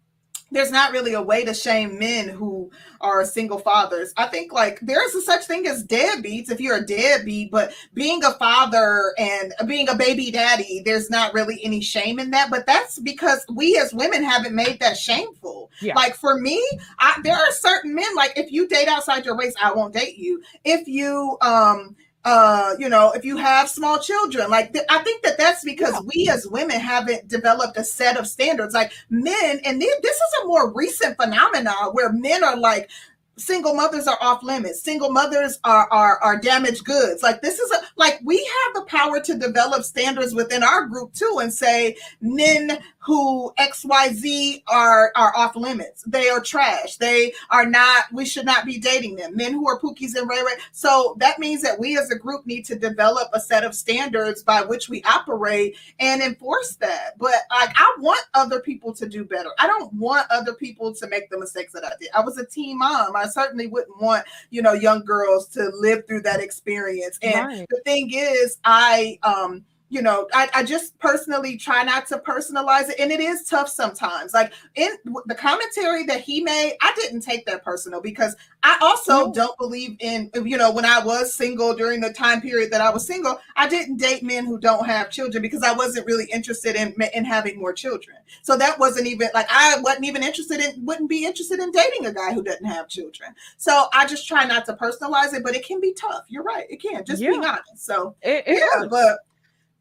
there's 0.52 0.71
not 0.71 0.92
really 0.92 1.14
a 1.14 1.23
way 1.23 1.44
to 1.44 1.54
shame 1.54 1.99
men 1.99 2.28
who 2.28 2.71
are 3.00 3.25
single 3.25 3.59
fathers. 3.59 4.12
I 4.16 4.26
think 4.26 4.52
like 4.52 4.78
there's 4.80 5.14
a 5.14 5.23
such 5.23 5.47
thing 5.47 5.66
as 5.66 5.85
deadbeats 5.85 6.50
if 6.50 6.61
you're 6.61 6.76
a 6.76 6.87
deadbeat, 6.87 7.50
but 7.50 7.73
being 7.94 8.23
a 8.25 8.32
father 8.35 9.12
and 9.18 9.54
being 9.66 9.88
a 9.88 9.96
baby 9.96 10.31
daddy, 10.31 10.83
there's 10.85 11.11
not 11.11 11.35
really 11.35 11.61
any 11.64 11.81
shame 11.81 12.18
in 12.18 12.31
that. 12.31 12.50
But 12.50 12.66
that's 12.66 12.98
because 12.98 13.44
we 13.53 13.79
as 13.79 13.94
women 13.94 14.22
haven't 14.22 14.55
made 14.55 14.79
that 14.81 14.96
shameful. 14.96 15.70
Yeah. 15.81 15.94
Like 15.94 16.14
for 16.14 16.38
me, 16.38 16.62
I, 16.98 17.18
there 17.24 17.37
are 17.37 17.53
certain 17.53 17.94
men 17.94 18.14
like 18.14 18.37
if 18.37 18.53
you 18.53 18.68
date 18.68 18.88
outside 18.88 19.24
your 19.24 19.37
race, 19.37 19.55
I 19.61 19.72
won't 19.72 19.94
date 19.94 20.16
you. 20.16 20.42
If 20.64 20.87
you 20.87 21.38
um 21.40 21.96
uh 22.24 22.74
you 22.78 22.88
know 22.88 23.11
if 23.12 23.24
you 23.24 23.37
have 23.37 23.68
small 23.68 23.98
children 23.98 24.48
like 24.48 24.72
th- 24.72 24.85
i 24.90 25.02
think 25.02 25.22
that 25.24 25.37
that's 25.38 25.64
because 25.64 26.00
we 26.14 26.28
as 26.28 26.46
women 26.46 26.78
haven't 26.78 27.26
developed 27.28 27.76
a 27.76 27.85
set 27.85 28.16
of 28.16 28.26
standards. 28.26 28.74
Like 28.74 28.92
men 29.11 29.61
and 29.64 29.80
th- 29.80 30.02
this 30.02 30.16
is 30.16 30.42
a 30.42 30.46
more 30.46 30.72
recent 30.72 31.16
phenomenon 31.16 31.90
where 31.92 32.12
men 32.12 32.44
are 32.44 32.56
like 32.56 32.90
single 33.37 33.74
mothers 33.74 34.06
are 34.06 34.18
off 34.20 34.42
limits 34.42 34.82
single 34.82 35.11
mothers 35.11 35.58
are 35.64 35.88
are 35.90 36.18
are 36.18 36.38
damaged 36.38 36.85
goods. 36.85 37.22
Like 37.22 37.42
this 37.42 37.58
is 37.58 37.70
a 37.70 37.82
like 37.96 38.20
we 38.24 38.37
have 38.38 38.74
the 38.74 38.85
power 38.88 39.20
to 39.20 39.38
develop 39.38 39.85
standards 39.85 40.35
within 40.35 40.62
our 40.62 40.87
group 40.87 41.12
too 41.14 41.38
and 41.40 41.52
say 41.52 41.96
men 42.20 42.78
who 43.04 43.52
xyz 43.58 44.62
are 44.68 45.12
are 45.16 45.36
off 45.36 45.56
limits. 45.56 46.04
They 46.06 46.28
are 46.28 46.40
trash. 46.40 46.96
They 46.98 47.32
are 47.50 47.66
not 47.66 48.04
we 48.12 48.24
should 48.24 48.46
not 48.46 48.64
be 48.64 48.78
dating 48.78 49.16
them. 49.16 49.36
Men 49.36 49.52
who 49.52 49.68
are 49.68 49.80
pookies 49.80 50.14
and 50.14 50.28
ray 50.30 50.40
ray. 50.40 50.52
So 50.70 51.16
that 51.18 51.40
means 51.40 51.62
that 51.62 51.78
we 51.80 51.98
as 51.98 52.10
a 52.12 52.16
group 52.16 52.46
need 52.46 52.64
to 52.66 52.76
develop 52.76 53.28
a 53.32 53.40
set 53.40 53.64
of 53.64 53.74
standards 53.74 54.44
by 54.44 54.62
which 54.62 54.88
we 54.88 55.02
operate 55.02 55.76
and 55.98 56.22
enforce 56.22 56.76
that. 56.76 57.18
But 57.18 57.34
like 57.50 57.74
i 57.76 57.96
want 57.98 58.24
other 58.34 58.60
people 58.60 58.94
to 58.94 59.08
do 59.08 59.24
better. 59.24 59.50
I 59.58 59.66
don't 59.66 59.92
want 59.94 60.28
other 60.30 60.54
people 60.54 60.94
to 60.94 61.08
make 61.08 61.28
the 61.28 61.38
mistakes 61.40 61.72
that 61.72 61.84
i 61.84 61.92
did. 62.00 62.10
I 62.14 62.20
was 62.20 62.38
a 62.38 62.46
teen 62.46 62.78
mom. 62.78 63.16
I 63.16 63.26
certainly 63.26 63.66
wouldn't 63.66 64.00
want 64.00 64.24
you 64.50 64.62
know 64.62 64.74
young 64.74 65.04
girls 65.04 65.48
to 65.48 65.70
live 65.74 66.06
through 66.06 66.22
that 66.22 66.40
experience. 66.40 67.18
And 67.22 67.46
Right. 67.46 67.66
the 67.68 67.80
thing 67.84 68.10
is 68.12 68.58
i 68.64 69.18
um 69.24 69.64
you 69.92 70.00
know 70.00 70.26
I, 70.33 70.48
I 70.55 70.62
just 70.64 70.98
personally 70.98 71.59
try 71.59 71.83
not 71.83 72.07
to 72.07 72.16
personalize 72.18 72.88
it 72.88 72.98
and 72.98 73.12
it 73.12 73.20
is 73.20 73.44
tough 73.44 73.68
sometimes. 73.68 74.33
Like 74.33 74.55
in 74.74 74.90
the 75.26 75.35
commentary 75.35 76.05
that 76.05 76.22
he 76.22 76.40
made 76.40 76.76
i 76.81 76.92
didn't 76.96 77.20
take 77.20 77.44
that 77.44 77.62
personal 77.62 78.00
because 78.00 78.35
i 78.62 78.78
also 78.81 79.26
No. 79.26 79.33
don't 79.33 79.59
believe 79.59 79.96
in 80.00 80.31
you 80.44 80.57
know 80.57 80.72
when 80.72 80.87
i 80.87 80.98
was 81.05 81.35
single 81.35 81.74
during 81.74 82.00
the 82.00 82.12
time 82.12 82.40
period 82.40 82.70
that 82.72 82.81
i 82.81 82.88
was 82.88 83.07
single 83.07 83.38
i 83.57 83.68
didn't 83.68 83.98
date 83.98 84.22
men 84.22 84.46
who 84.46 84.59
don't 84.59 84.87
have 84.87 85.11
children 85.11 85.42
because 85.42 85.62
i 85.62 85.72
wasn't 85.72 86.07
really 86.07 86.24
interested 86.33 86.74
in 86.74 86.94
in 87.14 87.24
having 87.26 87.59
more 87.59 87.72
children. 87.74 88.16
So 88.42 88.57
that 88.57 88.78
wasn't 88.78 89.07
even 89.09 89.28
like 89.35 89.46
i 89.50 89.76
wasn't 89.81 90.07
even 90.07 90.22
interested 90.22 90.61
in 90.61 90.85
wouldn't 90.87 91.11
be 91.11 91.26
interested 91.26 91.59
in 91.61 91.70
dating 91.70 92.07
a 92.07 92.12
guy 92.14 92.33
who 92.33 92.42
doesn't 92.42 92.64
have 92.64 92.88
children. 92.88 93.35
So 93.59 93.87
i 93.92 94.07
just 94.07 94.26
try 94.26 94.44
not 94.46 94.64
to 94.66 94.72
personalize 94.74 95.35
it 95.35 95.42
but 95.42 95.55
it 95.55 95.66
can 95.66 95.81
be 95.81 95.92
tough. 95.92 96.24
You're 96.28 96.42
right. 96.44 96.66
It 96.70 96.81
can. 96.81 97.05
Just 97.05 97.20
Yeah. 97.20 97.33
honest. 97.33 97.85
So 97.85 98.14
It- 98.22 98.44
it 98.46 98.59
yeah, 98.59 98.66
hurts. 98.81 98.88
but 98.90 99.18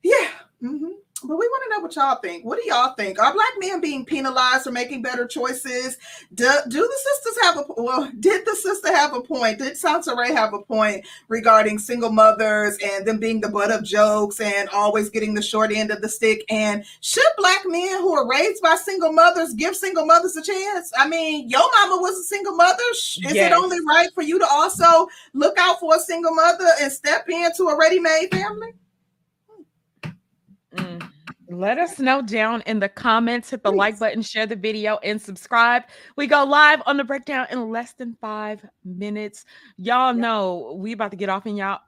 yeah. 0.03 0.27
hmm 0.59 0.89
But 1.23 1.37
we 1.37 1.47
want 1.47 1.63
to 1.65 1.69
know 1.69 1.79
what 1.81 1.95
y'all 1.95 2.19
think. 2.19 2.43
What 2.45 2.59
do 2.61 2.67
y'all 2.67 2.93
think? 2.95 3.19
Are 3.19 3.31
black 3.33 3.53
men 3.59 3.79
being 3.79 4.05
penalized 4.05 4.63
for 4.63 4.71
making 4.71 5.03
better 5.03 5.27
choices? 5.27 5.97
Do, 6.33 6.49
do 6.67 6.79
the 6.79 6.99
sisters 7.09 7.43
have 7.43 7.57
a 7.57 7.63
well? 7.81 8.11
Did 8.19 8.43
the 8.45 8.55
sister 8.55 8.87
have 8.95 9.13
a 9.13 9.21
point? 9.21 9.59
Did 9.59 9.73
Sansaray 9.73 10.29
have 10.33 10.53
a 10.55 10.59
point 10.63 11.05
regarding 11.27 11.77
single 11.77 12.11
mothers 12.11 12.77
and 12.83 13.05
them 13.05 13.19
being 13.19 13.39
the 13.41 13.49
butt 13.49 13.69
of 13.71 13.83
jokes 13.83 14.39
and 14.39 14.67
always 14.69 15.09
getting 15.11 15.35
the 15.35 15.41
short 15.43 15.71
end 15.71 15.91
of 15.91 16.01
the 16.01 16.09
stick? 16.09 16.43
And 16.49 16.83
should 17.01 17.23
black 17.37 17.61
men 17.65 17.99
who 18.01 18.13
are 18.13 18.27
raised 18.27 18.61
by 18.63 18.75
single 18.75 19.13
mothers 19.13 19.53
give 19.53 19.75
single 19.75 20.05
mothers 20.07 20.35
a 20.35 20.41
chance? 20.41 20.91
I 20.97 21.07
mean, 21.07 21.49
your 21.49 21.69
mama 21.79 22.01
was 22.01 22.17
a 22.17 22.23
single 22.23 22.55
mother. 22.55 22.81
Is 22.93 23.19
Yes. 23.19 23.51
it 23.51 23.55
only 23.55 23.77
right 23.87 24.09
for 24.15 24.23
you 24.23 24.39
to 24.39 24.47
also 24.49 25.07
look 25.33 25.57
out 25.59 25.79
for 25.79 25.95
a 25.95 25.99
single 25.99 26.33
mother 26.33 26.67
and 26.81 26.91
step 26.91 27.29
into 27.29 27.65
a 27.65 27.77
ready-made 27.77 28.29
family? 28.31 28.73
Mm. 30.75 31.09
Let 31.49 31.77
us 31.77 31.99
know 31.99 32.21
down 32.21 32.61
in 32.65 32.79
the 32.79 32.87
comments. 32.87 33.49
Hit 33.49 33.61
the 33.63 33.71
like 33.71 33.99
button, 33.99 34.21
share 34.21 34.45
the 34.45 34.55
video, 34.55 34.97
and 35.03 35.21
subscribe. 35.21 35.83
We 36.15 36.25
go 36.27 36.45
live 36.45 36.81
on 36.85 36.95
the 36.95 37.03
breakdown 37.03 37.47
in 37.51 37.69
less 37.69 37.91
than 37.93 38.15
five 38.21 38.65
minutes. 38.85 39.43
Y'all 39.75 40.13
know 40.13 40.77
we 40.79 40.93
about 40.93 41.11
to 41.11 41.17
get 41.17 41.27
off 41.29 41.45
and 41.45 41.57
y'all. 41.57 41.79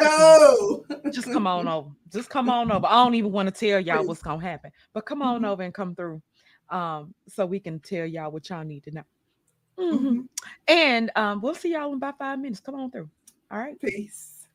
Oh, 0.00 0.84
Just 1.12 1.32
come 1.32 1.46
on 1.46 1.68
over. 1.68 1.90
Just 2.12 2.28
come 2.30 2.48
on 2.50 2.70
over. 2.70 2.86
I 2.86 3.04
don't 3.04 3.14
even 3.14 3.32
want 3.32 3.54
to 3.54 3.54
tell 3.54 3.80
y'all 3.80 3.98
Please. 3.98 4.08
what's 4.08 4.22
gonna 4.22 4.40
happen, 4.42 4.70
but 4.92 5.04
come 5.06 5.22
on 5.22 5.42
Mhm. 5.42 5.48
over 5.48 5.62
and 5.62 5.72
come 5.74 5.94
through, 5.94 6.22
um, 6.70 7.14
so 7.28 7.44
we 7.46 7.60
can 7.60 7.80
tell 7.80 8.06
y'all 8.06 8.30
what 8.30 8.48
y'all 8.50 8.64
need 8.64 8.84
to 8.84 8.90
know. 8.90 9.02
Mhm. 9.78 10.00
Mhm. 10.00 10.28
And 10.68 11.10
um, 11.16 11.40
we'll 11.40 11.54
see 11.54 11.72
y'all 11.72 11.88
in 11.90 11.96
about 11.96 12.18
five 12.18 12.38
minutes. 12.38 12.60
Come 12.60 12.74
on 12.76 12.90
through. 12.90 13.08
All 13.50 13.58
right. 13.58 13.78
Peace. 13.80 14.31